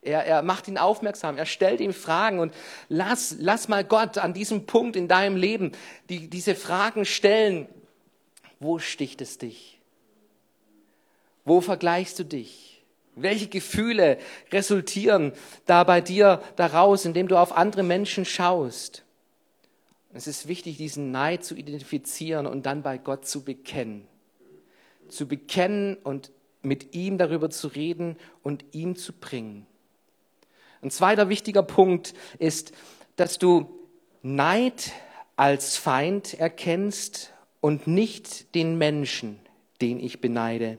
Er, 0.00 0.24
er 0.24 0.40
macht 0.40 0.68
ihn 0.68 0.78
aufmerksam, 0.78 1.36
er 1.36 1.44
stellt 1.44 1.82
ihm 1.82 1.92
Fragen 1.92 2.38
und 2.38 2.54
lass, 2.88 3.36
lass 3.38 3.68
mal 3.68 3.84
Gott 3.84 4.16
an 4.16 4.32
diesem 4.32 4.64
Punkt 4.64 4.96
in 4.96 5.06
deinem 5.06 5.36
Leben 5.36 5.72
die, 6.08 6.30
diese 6.30 6.54
Fragen 6.54 7.04
stellen. 7.04 7.68
Wo 8.58 8.78
sticht 8.78 9.20
es 9.20 9.36
dich? 9.36 9.78
Wo 11.44 11.60
vergleichst 11.60 12.18
du 12.18 12.24
dich? 12.24 12.69
Welche 13.22 13.48
Gefühle 13.48 14.18
resultieren 14.52 15.32
da 15.66 15.84
bei 15.84 16.00
dir 16.00 16.42
daraus, 16.56 17.04
indem 17.04 17.28
du 17.28 17.36
auf 17.36 17.56
andere 17.56 17.82
Menschen 17.82 18.24
schaust? 18.24 19.04
Es 20.12 20.26
ist 20.26 20.48
wichtig, 20.48 20.76
diesen 20.76 21.10
Neid 21.12 21.44
zu 21.44 21.54
identifizieren 21.54 22.46
und 22.46 22.66
dann 22.66 22.82
bei 22.82 22.98
Gott 22.98 23.26
zu 23.26 23.44
bekennen. 23.44 24.06
Zu 25.08 25.28
bekennen 25.28 25.96
und 25.96 26.32
mit 26.62 26.94
ihm 26.94 27.16
darüber 27.16 27.50
zu 27.50 27.68
reden 27.68 28.16
und 28.42 28.64
ihm 28.72 28.96
zu 28.96 29.12
bringen. 29.12 29.66
Ein 30.82 30.90
zweiter 30.90 31.28
wichtiger 31.28 31.62
Punkt 31.62 32.14
ist, 32.38 32.72
dass 33.16 33.38
du 33.38 33.78
Neid 34.22 34.92
als 35.36 35.76
Feind 35.76 36.34
erkennst 36.34 37.32
und 37.60 37.86
nicht 37.86 38.54
den 38.54 38.78
Menschen, 38.78 39.38
den 39.80 40.00
ich 40.00 40.20
beneide. 40.20 40.78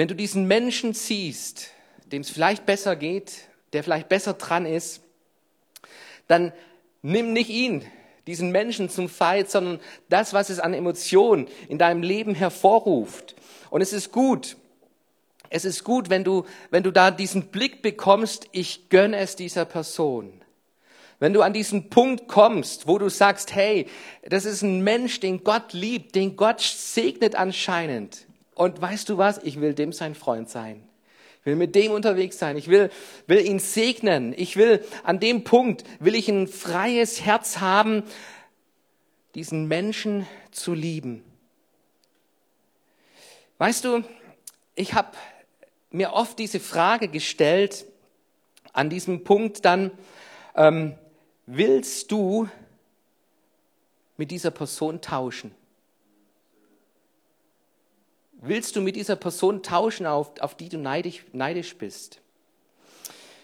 Wenn 0.00 0.08
du 0.08 0.14
diesen 0.14 0.46
Menschen 0.46 0.94
siehst, 0.94 1.72
dem 2.06 2.22
es 2.22 2.30
vielleicht 2.30 2.64
besser 2.64 2.96
geht, 2.96 3.50
der 3.74 3.84
vielleicht 3.84 4.08
besser 4.08 4.32
dran 4.32 4.64
ist, 4.64 5.02
dann 6.26 6.54
nimm 7.02 7.34
nicht 7.34 7.50
ihn, 7.50 7.84
diesen 8.26 8.50
Menschen 8.50 8.88
zum 8.88 9.10
Feind, 9.10 9.50
sondern 9.50 9.78
das, 10.08 10.32
was 10.32 10.48
es 10.48 10.58
an 10.58 10.72
Emotionen 10.72 11.48
in 11.68 11.76
deinem 11.76 12.02
Leben 12.02 12.34
hervorruft. 12.34 13.36
Und 13.68 13.82
es 13.82 13.92
ist 13.92 14.10
gut, 14.10 14.56
es 15.50 15.66
ist 15.66 15.84
gut, 15.84 16.08
wenn 16.08 16.24
du, 16.24 16.46
wenn 16.70 16.82
du 16.82 16.92
da 16.92 17.10
diesen 17.10 17.48
Blick 17.48 17.82
bekommst, 17.82 18.48
ich 18.52 18.88
gönne 18.88 19.18
es 19.18 19.36
dieser 19.36 19.66
Person. 19.66 20.32
Wenn 21.18 21.34
du 21.34 21.42
an 21.42 21.52
diesen 21.52 21.90
Punkt 21.90 22.26
kommst, 22.26 22.88
wo 22.88 22.96
du 22.96 23.10
sagst, 23.10 23.54
hey, 23.54 23.86
das 24.22 24.46
ist 24.46 24.62
ein 24.62 24.80
Mensch, 24.80 25.20
den 25.20 25.44
Gott 25.44 25.74
liebt, 25.74 26.14
den 26.14 26.36
Gott 26.36 26.62
segnet 26.62 27.34
anscheinend. 27.34 28.29
Und 28.60 28.78
weißt 28.78 29.08
du 29.08 29.16
was? 29.16 29.38
Ich 29.38 29.62
will 29.62 29.72
dem 29.72 29.90
sein 29.90 30.14
Freund 30.14 30.50
sein. 30.50 30.86
Ich 31.38 31.46
will 31.46 31.56
mit 31.56 31.74
dem 31.74 31.92
unterwegs 31.92 32.38
sein. 32.38 32.58
Ich 32.58 32.68
will, 32.68 32.90
will 33.26 33.40
ihn 33.40 33.58
segnen. 33.58 34.34
Ich 34.36 34.58
will 34.58 34.84
an 35.02 35.18
dem 35.18 35.44
Punkt, 35.44 35.82
will 35.98 36.14
ich 36.14 36.28
ein 36.28 36.46
freies 36.46 37.22
Herz 37.22 37.60
haben, 37.60 38.02
diesen 39.34 39.66
Menschen 39.66 40.26
zu 40.50 40.74
lieben. 40.74 41.24
Weißt 43.56 43.86
du, 43.86 44.04
ich 44.74 44.92
habe 44.92 45.16
mir 45.90 46.12
oft 46.12 46.38
diese 46.38 46.60
Frage 46.60 47.08
gestellt, 47.08 47.86
an 48.74 48.90
diesem 48.90 49.24
Punkt 49.24 49.64
dann, 49.64 49.90
ähm, 50.54 50.98
willst 51.46 52.12
du 52.12 52.46
mit 54.18 54.30
dieser 54.30 54.50
Person 54.50 55.00
tauschen? 55.00 55.54
Willst 58.40 58.76
du 58.76 58.80
mit 58.80 58.96
dieser 58.96 59.16
Person 59.16 59.62
tauschen, 59.62 60.06
auf, 60.06 60.32
auf 60.40 60.54
die 60.54 60.68
du 60.68 60.78
neidisch, 60.78 61.24
neidisch 61.32 61.76
bist? 61.76 62.20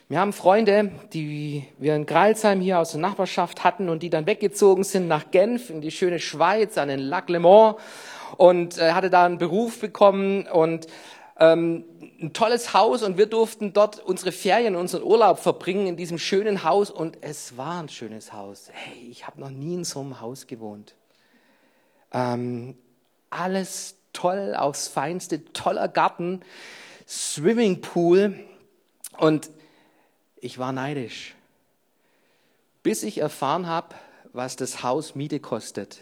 Wir 0.09 0.21
haben 0.21 0.33
Freunde, 0.33 0.93
die 1.13 1.67
wir 1.79 1.97
in 1.97 2.07
Gralsheim 2.07 2.61
hier 2.61 2.79
aus 2.79 2.93
der 2.93 3.01
Nachbarschaft 3.01 3.65
hatten 3.65 3.89
und 3.89 4.05
die 4.05 4.11
dann 4.11 4.27
weggezogen 4.27 4.85
sind 4.85 5.09
nach 5.09 5.33
Genf 5.33 5.69
in 5.69 5.81
die 5.81 5.91
schöne 5.91 6.21
Schweiz, 6.21 6.79
an 6.79 6.89
den 6.89 7.01
Lac 7.01 7.29
Le 7.29 7.41
Mans 7.41 7.77
und 8.37 8.79
äh, 8.79 8.93
hatte 8.93 9.11
da 9.11 9.27
einen 9.27 9.39
Beruf 9.39 9.81
bekommen 9.81 10.47
und 10.47 10.87
ähm, 11.39 11.85
ein 12.23 12.33
tolles 12.33 12.73
Haus 12.73 13.03
und 13.03 13.19
wir 13.19 13.27
durften 13.27 13.73
dort 13.73 13.99
unsere 13.99 14.31
Ferien, 14.31 14.77
unseren 14.77 15.03
Urlaub 15.03 15.41
verbringen 15.41 15.89
in 15.89 15.97
diesem 15.97 16.19
schönen 16.19 16.63
Haus 16.63 16.91
und 16.93 17.19
es 17.21 17.57
war 17.57 17.83
ein 17.83 17.89
schönes 17.89 18.33
Haus. 18.33 18.69
Hey, 18.73 19.09
ich 19.11 19.27
habe 19.27 19.41
noch 19.41 19.51
nie 19.51 19.75
in 19.75 19.85
so 19.85 20.01
einem 20.01 20.21
Haus 20.21 20.47
gewohnt. 20.47 20.95
Ähm, 22.13 22.79
alles 23.29 23.96
toll, 24.17 24.55
aufs 24.57 24.89
Feinste, 24.89 25.45
toller 25.53 25.89
Garten, 25.89 26.41
Swimmingpool 27.07 28.35
und 29.19 29.51
ich 30.37 30.59
war 30.59 30.73
neidisch, 30.73 31.35
bis 32.83 33.03
ich 33.03 33.19
erfahren 33.19 33.67
habe, 33.67 33.95
was 34.33 34.57
das 34.57 34.83
Haus 34.83 35.15
Miete 35.15 35.39
kostet. 35.39 35.99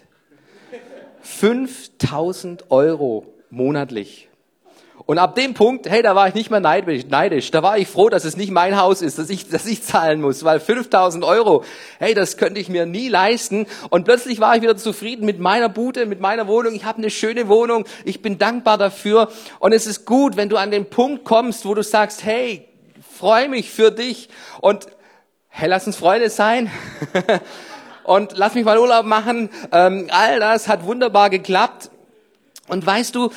5000 1.23 2.71
Euro 2.71 3.27
monatlich. 3.51 4.29
Und 5.07 5.19
ab 5.19 5.35
dem 5.35 5.53
Punkt, 5.53 5.89
hey, 5.89 6.03
da 6.03 6.15
war 6.15 6.29
ich 6.29 6.35
nicht 6.35 6.51
mehr 6.51 6.61
neidisch. 6.61 7.51
Da 7.51 7.63
war 7.63 7.77
ich 7.77 7.89
froh, 7.89 8.09
dass 8.09 8.25
es 8.25 8.39
nicht 8.39 8.51
mein 8.51 8.81
Haus 8.81 9.03
ist, 9.03 9.19
dass 9.19 9.29
ich, 9.29 9.51
dass 9.51 9.67
ich 9.67 9.83
zahlen 9.83 10.21
muss, 10.21 10.45
weil 10.45 10.61
5000 10.61 11.25
Euro, 11.25 11.63
hey, 11.99 12.15
das 12.15 12.39
könnte 12.39 12.59
ich 12.59 12.71
mir 12.71 12.87
nie 12.87 13.09
leisten. 13.09 13.67
Und 13.91 14.05
plötzlich 14.05 14.41
war 14.41 14.57
ich 14.57 14.63
wieder 14.63 14.77
zufrieden 14.77 15.27
mit 15.27 15.41
meiner 15.41 15.69
Bude, 15.69 16.07
mit 16.07 16.21
meiner 16.21 16.47
Wohnung. 16.47 16.75
Ich 16.75 16.85
habe 16.85 16.99
eine 16.99 17.11
schöne 17.11 17.49
Wohnung. 17.49 17.85
Ich 18.05 18.23
bin 18.23 18.39
dankbar 18.39 18.79
dafür. 18.79 19.29
Und 19.59 19.73
es 19.73 19.87
ist 19.87 20.07
gut, 20.07 20.37
wenn 20.37 20.49
du 20.49 20.57
an 20.57 20.71
den 20.71 20.87
Punkt 20.87 21.25
kommst, 21.25 21.67
wo 21.67 21.75
du 21.75 21.83
sagst, 21.83 22.25
hey, 22.25 22.67
freue 23.19 23.51
mich 23.51 23.71
für 23.71 23.91
dich. 23.91 24.31
Und 24.63 24.87
hey, 25.49 25.69
lass 25.69 25.87
uns 25.87 25.97
Freunde 25.97 26.31
sein. 26.31 26.71
und 28.05 28.39
lass 28.39 28.55
mich 28.55 28.65
mal 28.65 28.79
Urlaub 28.79 29.05
machen. 29.05 29.51
Ähm, 29.71 30.09
all 30.11 30.41
das 30.41 30.67
hat 30.67 30.85
wunderbar 30.85 31.29
geklappt. 31.29 31.91
Und 32.69 32.87
weißt 32.87 33.15
du, 33.15 33.31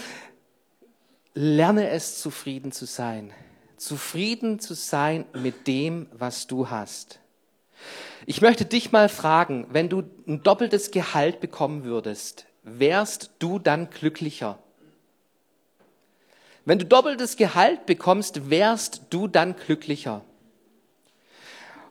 lerne 1.38 1.90
es, 1.90 2.20
zufrieden 2.20 2.72
zu 2.72 2.86
sein. 2.86 3.32
Zufrieden 3.78 4.60
zu 4.60 4.74
sein 4.74 5.26
mit 5.34 5.68
dem, 5.68 6.08
was 6.12 6.48
du 6.48 6.72
hast. 6.72 7.20
Ich 8.26 8.42
möchte 8.42 8.66
dich 8.66 8.92
mal 8.92 9.08
fragen, 9.08 9.68
wenn 9.70 9.88
du 9.88 10.04
ein 10.28 10.42
doppeltes 10.42 10.90
Gehalt 10.90 11.40
bekommen 11.40 11.84
würdest, 11.84 12.48
wärst 12.64 13.30
du 13.38 13.60
dann 13.60 13.92
glücklicher? 13.92 14.58
Wenn 16.66 16.80
du 16.80 16.86
doppeltes 16.86 17.38
Gehalt 17.38 17.86
bekommst, 17.86 18.50
wärst 18.50 19.04
du 19.12 19.28
dann 19.28 19.56
glücklicher? 19.56 20.24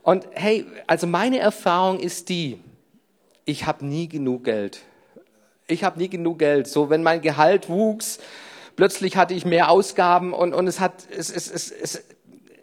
Und 0.02 0.26
hey, 0.32 0.66
also 0.88 1.06
meine 1.06 1.38
Erfahrung 1.38 2.00
ist 2.00 2.30
die, 2.30 2.58
ich 3.44 3.64
habe 3.64 3.86
nie 3.86 4.08
genug 4.08 4.42
Geld. 4.44 4.80
Ich 5.68 5.84
habe 5.84 6.00
nie 6.00 6.08
genug 6.08 6.40
Geld. 6.40 6.66
So, 6.66 6.90
wenn 6.90 7.04
mein 7.04 7.22
Gehalt 7.22 7.68
wuchs, 7.68 8.18
plötzlich 8.76 9.16
hatte 9.16 9.34
ich 9.34 9.44
mehr 9.44 9.70
Ausgaben 9.70 10.32
und, 10.32 10.54
und 10.54 10.66
es, 10.66 10.78
hat, 10.78 11.08
es, 11.10 11.30
es, 11.30 11.50
es, 11.50 11.70
es, 11.70 12.04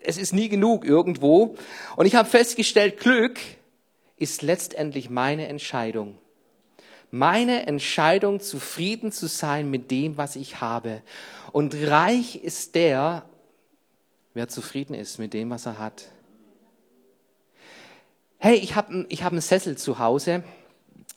es 0.04 0.18
ist 0.18 0.34
nie 0.34 0.48
genug 0.48 0.86
irgendwo. 0.86 1.56
Und 1.96 2.06
ich 2.06 2.16
habe 2.16 2.30
festgestellt, 2.30 3.00
Glück 3.00 3.40
ist 4.18 4.42
letztendlich 4.42 5.10
meine 5.10 5.48
Entscheidung. 5.48 6.18
Meine 7.12 7.68
Entscheidung, 7.68 8.40
zufrieden 8.40 9.12
zu 9.12 9.28
sein 9.28 9.70
mit 9.70 9.92
dem, 9.92 10.18
was 10.18 10.36
ich 10.36 10.62
habe. 10.62 11.02
Und 11.52 11.76
reich 11.76 12.38
ist 12.44 12.76
der, 12.76 13.26
wer 14.34 14.48
zufrieden 14.48 14.96
ist 14.96 15.20
mit 15.20 15.34
dem, 15.34 15.50
was 15.50 15.66
er 15.66 15.78
hat. 15.78 16.06
Hey, 18.40 18.56
ich 18.56 18.76
habe 18.76 19.06
ich 19.10 19.24
hab 19.24 19.32
einen 19.32 19.42
Sessel 19.42 19.78
zu 19.78 20.00
Hause 20.00 20.44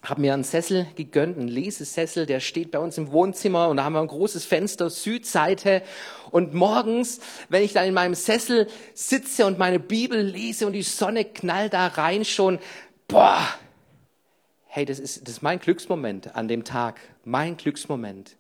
habe 0.09 0.21
mir 0.21 0.35
einen 0.35 0.45
Sessel 0.45 0.87
gegönnt, 0.95 1.37
einen 1.37 1.49
Lesesessel, 1.49 2.27
der 2.27 2.41
steht 2.41 2.71
bei 2.71 2.79
uns 2.79 2.97
im 2.97 3.11
Wohnzimmer 3.11 3.69
und 3.69 3.79
da 3.79 3.85
haben 3.85 3.95
wir 3.95 4.01
ein 4.01 4.07
großes 4.07 4.45
Fenster, 4.45 4.89
Südseite. 4.89 5.83
Und 6.31 6.55
morgens, 6.55 7.21
wenn 7.49 7.63
ich 7.63 7.73
dann 7.73 7.87
in 7.87 7.95
meinem 7.95 8.15
Sessel 8.15 8.69
sitze 8.95 9.47
und 9.47 9.59
meine 9.59 9.81
Bibel 9.81 10.21
lese 10.21 10.67
und 10.67 10.75
die 10.75 10.83
Sonne 10.83 11.25
knallt 11.25 11.73
da 11.73 11.89
rein 11.89 12.25
schon, 12.25 12.59
boah, 13.09 13.43
hey, 14.67 14.85
das 14.85 14.99
ist, 14.99 15.23
das 15.23 15.37
ist 15.37 15.43
mein 15.43 15.59
Glücksmoment 15.59 16.37
an 16.37 16.49
dem 16.49 16.65
Tag, 16.65 17.01
mein 17.25 17.57
Glücksmoment. 17.57 18.37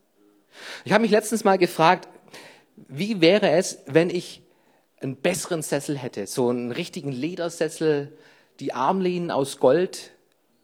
Ich 0.84 0.92
habe 0.92 1.02
mich 1.02 1.10
letztens 1.10 1.44
mal 1.44 1.58
gefragt, 1.58 2.08
wie 2.76 3.20
wäre 3.20 3.50
es, 3.50 3.78
wenn 3.86 4.10
ich 4.10 4.42
einen 5.00 5.16
besseren 5.16 5.62
Sessel 5.62 5.98
hätte, 5.98 6.26
so 6.26 6.48
einen 6.48 6.70
richtigen 6.70 7.12
Ledersessel, 7.12 8.16
die 8.60 8.72
Armlehnen 8.72 9.30
aus 9.30 9.58
Gold, 9.58 10.12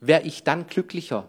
wäre 0.02 0.22
ich 0.22 0.42
dann 0.42 0.66
glücklicher. 0.66 1.28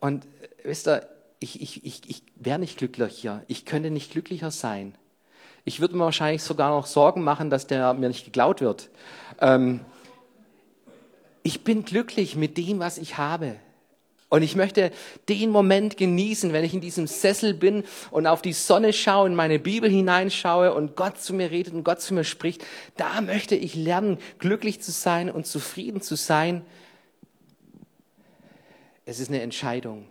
Und 0.00 0.26
wisst 0.64 0.88
ihr, 0.88 1.06
ich, 1.38 1.60
ich, 1.60 1.84
ich, 1.84 2.00
ich 2.08 2.22
wäre 2.34 2.58
nicht 2.58 2.78
glücklicher. 2.78 3.44
Ich 3.46 3.64
könnte 3.64 3.90
nicht 3.90 4.10
glücklicher 4.10 4.50
sein. 4.50 4.94
Ich 5.64 5.80
würde 5.80 5.94
mir 5.96 6.04
wahrscheinlich 6.04 6.42
sogar 6.42 6.70
noch 6.70 6.86
Sorgen 6.86 7.22
machen, 7.22 7.50
dass 7.50 7.66
der 7.66 7.92
mir 7.94 8.08
nicht 8.08 8.24
geklaut 8.24 8.62
wird. 8.62 8.88
Ähm, 9.40 9.80
ich 11.42 11.62
bin 11.62 11.84
glücklich 11.84 12.36
mit 12.36 12.56
dem, 12.56 12.78
was 12.78 12.98
ich 12.98 13.18
habe. 13.18 13.56
Und 14.30 14.42
ich 14.42 14.56
möchte 14.56 14.90
den 15.28 15.50
Moment 15.50 15.96
genießen, 15.96 16.52
wenn 16.52 16.64
ich 16.64 16.72
in 16.72 16.80
diesem 16.80 17.06
Sessel 17.06 17.52
bin 17.52 17.84
und 18.10 18.26
auf 18.26 18.42
die 18.42 18.52
Sonne 18.52 18.92
schaue, 18.92 19.26
in 19.26 19.34
meine 19.34 19.58
Bibel 19.58 19.90
hineinschaue 19.90 20.72
und 20.72 20.96
Gott 20.96 21.20
zu 21.20 21.34
mir 21.34 21.50
redet 21.50 21.74
und 21.74 21.84
Gott 21.84 22.00
zu 22.00 22.14
mir 22.14 22.24
spricht. 22.24 22.64
Da 22.96 23.20
möchte 23.20 23.56
ich 23.56 23.74
lernen, 23.74 24.18
glücklich 24.38 24.80
zu 24.80 24.92
sein 24.92 25.30
und 25.30 25.46
zufrieden 25.46 26.00
zu 26.00 26.14
sein. 26.14 26.62
Es 29.10 29.18
ist 29.18 29.28
eine 29.28 29.42
Entscheidung. 29.42 30.06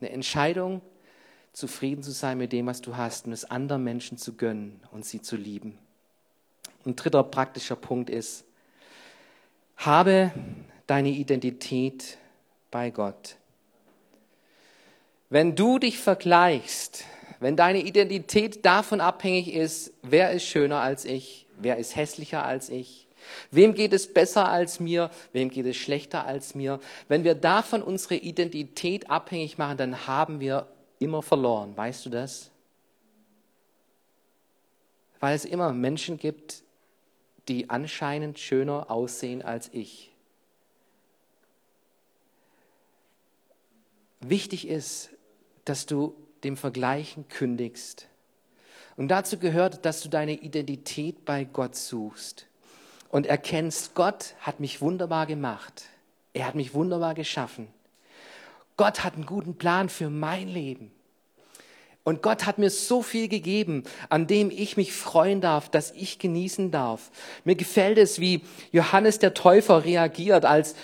Eine 0.00 0.10
Entscheidung, 0.10 0.80
zufrieden 1.52 2.04
zu 2.04 2.12
sein 2.12 2.38
mit 2.38 2.52
dem, 2.52 2.66
was 2.66 2.80
du 2.80 2.96
hast 2.96 3.26
und 3.26 3.32
es 3.32 3.44
anderen 3.44 3.82
Menschen 3.82 4.18
zu 4.18 4.34
gönnen 4.34 4.80
und 4.92 5.04
sie 5.04 5.20
zu 5.20 5.34
lieben. 5.34 5.76
Ein 6.84 6.94
dritter 6.94 7.24
praktischer 7.24 7.74
Punkt 7.74 8.08
ist, 8.08 8.44
habe 9.76 10.30
deine 10.86 11.08
Identität 11.08 12.18
bei 12.70 12.90
Gott. 12.90 13.34
Wenn 15.28 15.56
du 15.56 15.80
dich 15.80 15.98
vergleichst, 15.98 17.02
wenn 17.40 17.56
deine 17.56 17.80
Identität 17.80 18.64
davon 18.64 19.00
abhängig 19.00 19.52
ist, 19.52 19.92
wer 20.02 20.30
ist 20.30 20.44
schöner 20.44 20.82
als 20.82 21.04
ich, 21.04 21.48
wer 21.58 21.78
ist 21.78 21.96
hässlicher 21.96 22.44
als 22.44 22.68
ich, 22.68 23.05
wem 23.50 23.74
geht 23.74 23.92
es 23.92 24.12
besser 24.12 24.48
als 24.48 24.80
mir, 24.80 25.10
wem 25.32 25.50
geht 25.50 25.66
es 25.66 25.76
schlechter 25.76 26.26
als 26.26 26.54
mir, 26.54 26.80
wenn 27.08 27.24
wir 27.24 27.34
davon 27.34 27.82
unsere 27.82 28.16
Identität 28.16 29.10
abhängig 29.10 29.58
machen, 29.58 29.76
dann 29.76 30.06
haben 30.06 30.40
wir 30.40 30.66
immer 30.98 31.22
verloren. 31.22 31.76
Weißt 31.76 32.06
du 32.06 32.10
das? 32.10 32.50
Weil 35.20 35.34
es 35.34 35.44
immer 35.44 35.72
Menschen 35.72 36.18
gibt, 36.18 36.62
die 37.48 37.70
anscheinend 37.70 38.38
schöner 38.38 38.90
aussehen 38.90 39.42
als 39.42 39.70
ich. 39.72 40.10
Wichtig 44.20 44.66
ist, 44.66 45.10
dass 45.64 45.86
du 45.86 46.16
dem 46.42 46.56
Vergleichen 46.56 47.28
kündigst. 47.28 48.08
Und 48.96 49.08
dazu 49.08 49.38
gehört, 49.38 49.84
dass 49.84 50.00
du 50.00 50.08
deine 50.08 50.34
Identität 50.34 51.24
bei 51.24 51.44
Gott 51.44 51.76
suchst 51.76 52.46
und 53.16 53.26
erkennst, 53.26 53.94
Gott 53.94 54.34
hat 54.40 54.60
mich 54.60 54.82
wunderbar 54.82 55.24
gemacht. 55.24 55.84
Er 56.34 56.46
hat 56.46 56.54
mich 56.54 56.74
wunderbar 56.74 57.14
geschaffen. 57.14 57.68
Gott 58.76 59.04
hat 59.04 59.14
einen 59.14 59.24
guten 59.24 59.56
Plan 59.56 59.88
für 59.88 60.10
mein 60.10 60.48
Leben. 60.48 60.92
Und 62.04 62.22
Gott 62.22 62.44
hat 62.44 62.58
mir 62.58 62.68
so 62.68 63.02
viel 63.02 63.28
gegeben, 63.28 63.84
an 64.10 64.26
dem 64.26 64.50
ich 64.50 64.76
mich 64.76 64.92
freuen 64.92 65.40
darf, 65.40 65.70
dass 65.70 65.92
ich 65.92 66.18
genießen 66.18 66.70
darf. 66.70 67.10
Mir 67.44 67.56
gefällt 67.56 67.96
es, 67.96 68.20
wie 68.20 68.42
Johannes 68.70 69.18
der 69.18 69.34
Täufer 69.34 69.84
reagiert, 69.84 70.44
als 70.44 70.76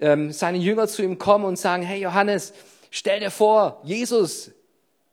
ähm, 0.00 0.32
seine 0.32 0.58
Jünger 0.58 0.88
zu 0.88 1.02
ihm 1.02 1.18
kommen 1.18 1.44
und 1.44 1.56
sagen, 1.56 1.84
hey 1.84 2.00
Johannes, 2.00 2.52
Stell 2.98 3.20
dir 3.20 3.30
vor, 3.30 3.82
Jesus, 3.84 4.52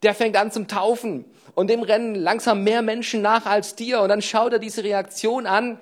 der 0.02 0.14
fängt 0.14 0.38
an 0.38 0.50
zum 0.50 0.68
Taufen 0.68 1.26
und 1.54 1.68
dem 1.68 1.82
rennen 1.82 2.14
langsam 2.14 2.64
mehr 2.64 2.80
Menschen 2.80 3.20
nach 3.20 3.44
als 3.44 3.74
dir. 3.74 4.00
Und 4.00 4.08
dann 4.08 4.22
schaut 4.22 4.54
er 4.54 4.58
diese 4.58 4.82
Reaktion 4.82 5.46
an, 5.46 5.78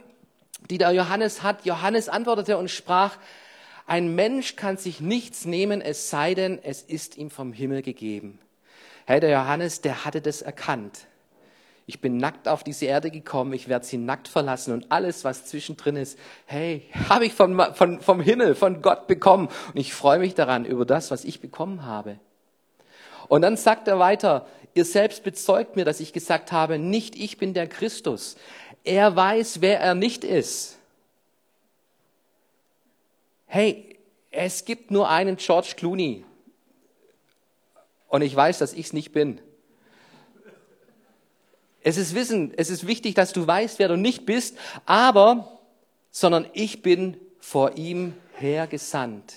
die 0.71 0.79
der 0.79 0.93
Johannes 0.93 1.43
hat. 1.43 1.65
Johannes 1.65 2.09
antwortete 2.09 2.59
und 2.59 2.71
sprach, 2.71 3.17
ein 3.87 4.15
Mensch 4.15 4.57
kann 4.57 4.77
sich 4.77 5.01
nichts 5.01 5.45
nehmen, 5.45 5.81
es 5.81 6.11
sei 6.11 6.35
denn, 6.35 6.59
es 6.63 6.83
ist 6.83 7.17
ihm 7.17 7.31
vom 7.31 7.53
Himmel 7.53 7.83
gegeben. 7.83 8.39
Hey, 9.07 9.21
der 9.21 9.31
Johannes, 9.31 9.81
der 9.81 10.05
hatte 10.05 10.21
das 10.21 10.43
erkannt. 10.43 11.07
Ich 11.87 12.01
bin 12.01 12.17
nackt 12.17 12.47
auf 12.47 12.63
diese 12.63 12.87
Erde 12.87 13.11
gekommen, 13.11 13.53
ich 13.53 13.69
werde 13.69 13.85
sie 13.85 13.99
nackt 13.99 14.29
verlassen 14.29 14.73
und 14.73 14.93
alles, 14.93 15.25
was 15.25 15.47
zwischendrin 15.47 15.97
ist, 15.97 16.17
hey, 16.47 16.89
habe 17.09 17.27
ich 17.27 17.33
von, 17.33 17.61
von, 17.75 18.01
vom 18.01 18.21
Himmel, 18.21 18.55
von 18.55 18.83
Gott 18.83 19.07
bekommen. 19.09 19.49
Und 19.49 19.81
ich 19.81 19.93
freue 19.93 20.21
mich 20.21 20.35
daran 20.35 20.65
über 20.65 20.87
das, 20.87 21.11
was 21.11 21.25
ich 21.25 21.41
bekommen 21.41 21.85
habe. 21.85 22.19
Und 23.29 23.43
dann 23.43 23.57
sagt 23.57 23.89
er 23.89 23.99
weiter, 23.99 24.47
ihr 24.75 24.85
selbst 24.85 25.25
bezeugt 25.25 25.75
mir, 25.75 25.85
dass 25.85 26.01
ich 26.01 26.13
gesagt 26.13 26.53
habe, 26.53 26.79
nicht 26.79 27.17
ich 27.17 27.39
bin 27.39 27.55
der 27.55 27.67
Christus. 27.67 28.37
Er 28.85 29.15
weiß, 29.15 29.61
wer 29.61 29.81
er 29.81 29.95
nicht 29.95 30.25
ist. 30.25 30.79
Hey, 33.47 33.99
es 34.31 34.65
gibt 34.65 34.91
nur 34.91 35.09
einen 35.09 35.37
George 35.37 35.75
Clooney. 35.77 36.25
Und 38.09 38.23
ich 38.23 38.35
weiß, 38.35 38.59
dass 38.59 38.73
ich 38.73 38.87
es 38.87 38.93
nicht 38.93 39.13
bin. 39.13 39.41
Es 41.83 41.97
ist 41.97 42.15
Wissen, 42.15 42.53
es 42.57 42.71
ist 42.71 42.87
wichtig, 42.87 43.15
dass 43.15 43.33
du 43.33 43.47
weißt, 43.47 43.79
wer 43.79 43.89
du 43.89 43.97
nicht 43.97 44.25
bist, 44.25 44.57
aber, 44.87 45.61
sondern 46.11 46.49
ich 46.53 46.83
bin 46.83 47.17
vor 47.41 47.77
ihm 47.77 48.15
hergesandt. 48.39 49.35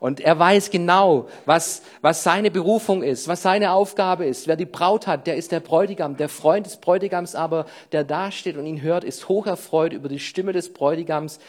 Und 0.00 0.20
er 0.20 0.38
weiß 0.38 0.70
genau, 0.70 1.28
was, 1.44 1.82
was 2.02 2.22
seine 2.22 2.50
Berufung 2.50 3.02
ist, 3.02 3.26
was 3.26 3.42
seine 3.42 3.72
Aufgabe 3.72 4.26
ist. 4.26 4.46
Wer 4.46 4.56
die 4.56 4.64
Braut 4.64 5.06
hat, 5.08 5.26
der 5.26 5.36
ist 5.36 5.50
der 5.50 5.60
Bräutigam. 5.60 6.16
Der 6.16 6.28
Freund 6.28 6.66
des 6.66 6.76
Bräutigams 6.76 7.34
aber, 7.34 7.66
der 7.90 8.04
dasteht 8.04 8.56
und 8.56 8.66
ihn 8.66 8.80
hört, 8.80 9.02
ist 9.02 9.28
hocherfreut 9.28 9.92
über 9.92 10.08
die 10.08 10.20
Stimme 10.20 10.52
des 10.52 10.72
Bräutigams. 10.72 11.40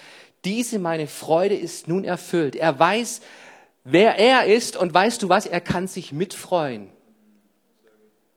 Diese 0.46 0.80
meine 0.80 1.06
Freude 1.06 1.56
ist 1.56 1.88
nun 1.88 2.04
erfüllt. 2.04 2.56
Er 2.56 2.80
weiß, 2.80 3.22
wer 3.84 4.18
er 4.18 4.46
ist 4.46 4.78
und 4.78 4.94
weißt 4.94 5.22
du 5.22 5.30
was, 5.30 5.46
er 5.46 5.62
kann 5.62 5.88
sich 5.88 6.12
mitfreuen. 6.12 6.90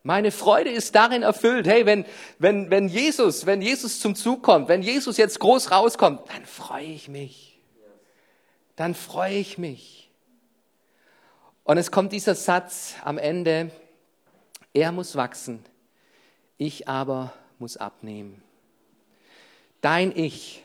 Meine 0.03 0.33
Freude 0.33 0.71
ist 0.71 0.95
darin 0.95 1.23
erfüllt. 1.23 1.67
Hey, 1.67 1.87
wenn, 1.87 2.05
wenn, 2.39 2.71
wenn 2.71 2.89
Jesus, 2.89 3.47
wenn 3.47 3.63
Jesus 3.63 4.01
zum 4.01 4.15
Zug 4.15 4.43
kommt, 4.43 4.69
wenn 4.69 4.83
Jesus 4.83 5.17
jetzt 5.17 5.39
groß 5.39 5.71
rauskommt, 5.71 6.21
dann 6.35 6.45
freue 6.45 6.85
ich 6.85 7.09
mich. 7.09 7.52
Dann 8.77 8.95
freue 8.95 9.35
ich 9.35 9.59
mich. 9.59 10.11
Und 11.65 11.79
es 11.79 11.91
kommt 11.91 12.13
dieser 12.13 12.35
Satz 12.35 12.95
am 13.05 13.19
Ende, 13.19 13.71
er 14.73 14.91
muss 14.93 15.17
wachsen, 15.17 15.65
ich 16.59 16.89
aber 16.89 17.33
muss 17.59 17.77
abnehmen. 17.77 18.43
Dein 19.81 20.17
Ich, 20.17 20.65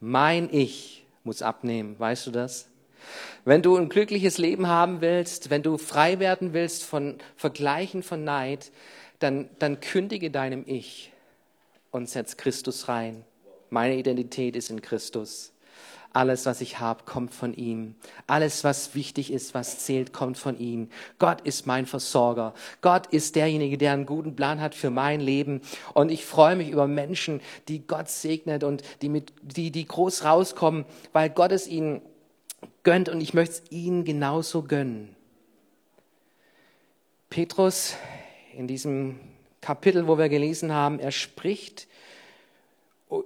mein 0.00 0.52
Ich 0.52 1.04
muss 1.24 1.42
abnehmen, 1.42 1.98
weißt 1.98 2.26
du 2.26 2.30
das? 2.30 2.68
Wenn 3.44 3.62
du 3.62 3.76
ein 3.76 3.88
glückliches 3.88 4.38
Leben 4.38 4.66
haben 4.66 5.00
willst, 5.00 5.50
wenn 5.50 5.62
du 5.62 5.78
frei 5.78 6.18
werden 6.18 6.52
willst 6.52 6.84
von 6.84 7.18
Vergleichen, 7.36 8.02
von 8.02 8.24
Neid, 8.24 8.70
dann, 9.18 9.48
dann 9.58 9.80
kündige 9.80 10.30
deinem 10.30 10.64
Ich 10.66 11.12
und 11.90 12.08
setz 12.08 12.36
Christus 12.36 12.88
rein. 12.88 13.24
Meine 13.70 13.96
Identität 13.96 14.56
ist 14.56 14.70
in 14.70 14.82
Christus. 14.82 15.52
Alles, 16.12 16.44
was 16.44 16.60
ich 16.60 16.80
habe, 16.80 17.04
kommt 17.04 17.32
von 17.32 17.54
ihm. 17.54 17.94
Alles, 18.26 18.64
was 18.64 18.94
wichtig 18.96 19.32
ist, 19.32 19.54
was 19.54 19.78
zählt, 19.78 20.12
kommt 20.12 20.38
von 20.38 20.58
ihm. 20.58 20.88
Gott 21.20 21.40
ist 21.42 21.66
mein 21.66 21.86
Versorger. 21.86 22.52
Gott 22.80 23.06
ist 23.06 23.36
derjenige, 23.36 23.78
der 23.78 23.92
einen 23.92 24.06
guten 24.06 24.34
Plan 24.34 24.60
hat 24.60 24.74
für 24.74 24.90
mein 24.90 25.20
Leben. 25.20 25.60
Und 25.94 26.10
ich 26.10 26.24
freue 26.24 26.56
mich 26.56 26.70
über 26.70 26.88
Menschen, 26.88 27.40
die 27.68 27.86
Gott 27.86 28.08
segnet 28.08 28.64
und 28.64 28.82
die, 29.02 29.08
mit, 29.08 29.32
die, 29.42 29.70
die 29.70 29.86
groß 29.86 30.24
rauskommen, 30.24 30.84
weil 31.12 31.30
Gott 31.30 31.52
es 31.52 31.68
ihnen 31.68 32.02
gönnt 32.82 33.08
und 33.08 33.20
ich 33.20 33.32
möchte 33.32 33.54
es 33.54 33.70
ihnen 33.70 34.04
genauso 34.04 34.62
gönnen. 34.62 35.14
Petrus 37.28 37.94
in 38.52 38.66
diesem 38.66 39.20
Kapitel, 39.60 40.08
wo 40.08 40.18
wir 40.18 40.28
gelesen 40.28 40.72
haben, 40.72 40.98
er 40.98 41.12
spricht 41.12 41.86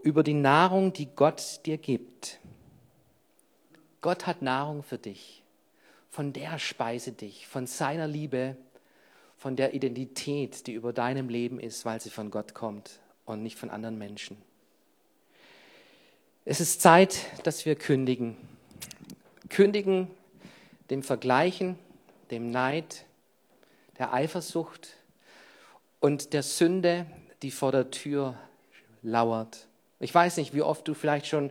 über 0.03 0.23
die 0.23 0.35
Nahrung, 0.35 0.93
die 0.93 1.07
Gott 1.07 1.61
dir 1.65 1.79
gibt. 1.79 2.41
Gott 4.05 4.27
hat 4.27 4.43
Nahrung 4.43 4.83
für 4.83 4.99
dich. 4.99 5.43
Von 6.11 6.35
der 6.35 6.59
speise 6.59 7.13
dich, 7.13 7.47
von 7.47 7.67
seiner 7.67 8.07
Liebe, 8.07 8.55
von 9.39 9.57
der 9.57 9.73
Identität, 9.73 10.67
die 10.67 10.75
über 10.75 10.93
deinem 10.93 11.31
Leben 11.31 11.59
ist, 11.59 11.87
weil 11.87 12.03
sie 12.03 12.11
von 12.11 12.31
Gott 12.31 12.53
kommt 12.53 13.01
und 13.25 13.43
nicht 13.43 13.59
von 13.59 13.71
anderen 13.71 13.97
Menschen. 13.97 14.37
Es 16.45 16.61
ist 16.61 16.83
Zeit, 16.83 17.17
dass 17.45 17.65
wir 17.65 17.77
kündigen 17.77 18.37
kündigen 19.49 20.11
dem 20.91 21.03
Vergleichen, 21.03 21.79
dem 22.31 22.51
Neid, 22.51 23.07
der 23.99 24.13
Eifersucht 24.13 24.99
und 26.01 26.35
der 26.35 26.43
Sünde, 26.43 27.07
die 27.41 27.51
vor 27.51 27.73
der 27.73 27.91
Tür 27.91 28.39
lauert. 29.03 29.67
Ich 29.99 30.15
weiß 30.15 30.37
nicht, 30.37 30.53
wie 30.53 30.61
oft 30.61 30.87
du 30.87 30.93
vielleicht 30.93 31.27
schon 31.27 31.51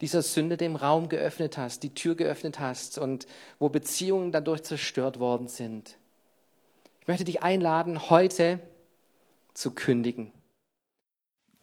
dieser 0.00 0.22
Sünde 0.22 0.56
dem 0.56 0.76
Raum 0.76 1.08
geöffnet 1.08 1.58
hast, 1.58 1.82
die 1.82 1.94
Tür 1.94 2.14
geöffnet 2.14 2.60
hast 2.60 2.98
und 2.98 3.26
wo 3.58 3.68
Beziehungen 3.68 4.32
dadurch 4.32 4.62
zerstört 4.62 5.20
worden 5.20 5.48
sind. 5.48 5.96
Ich 7.00 7.08
möchte 7.08 7.24
dich 7.24 7.42
einladen, 7.42 8.10
heute 8.10 8.60
zu 9.54 9.72
kündigen. 9.72 10.32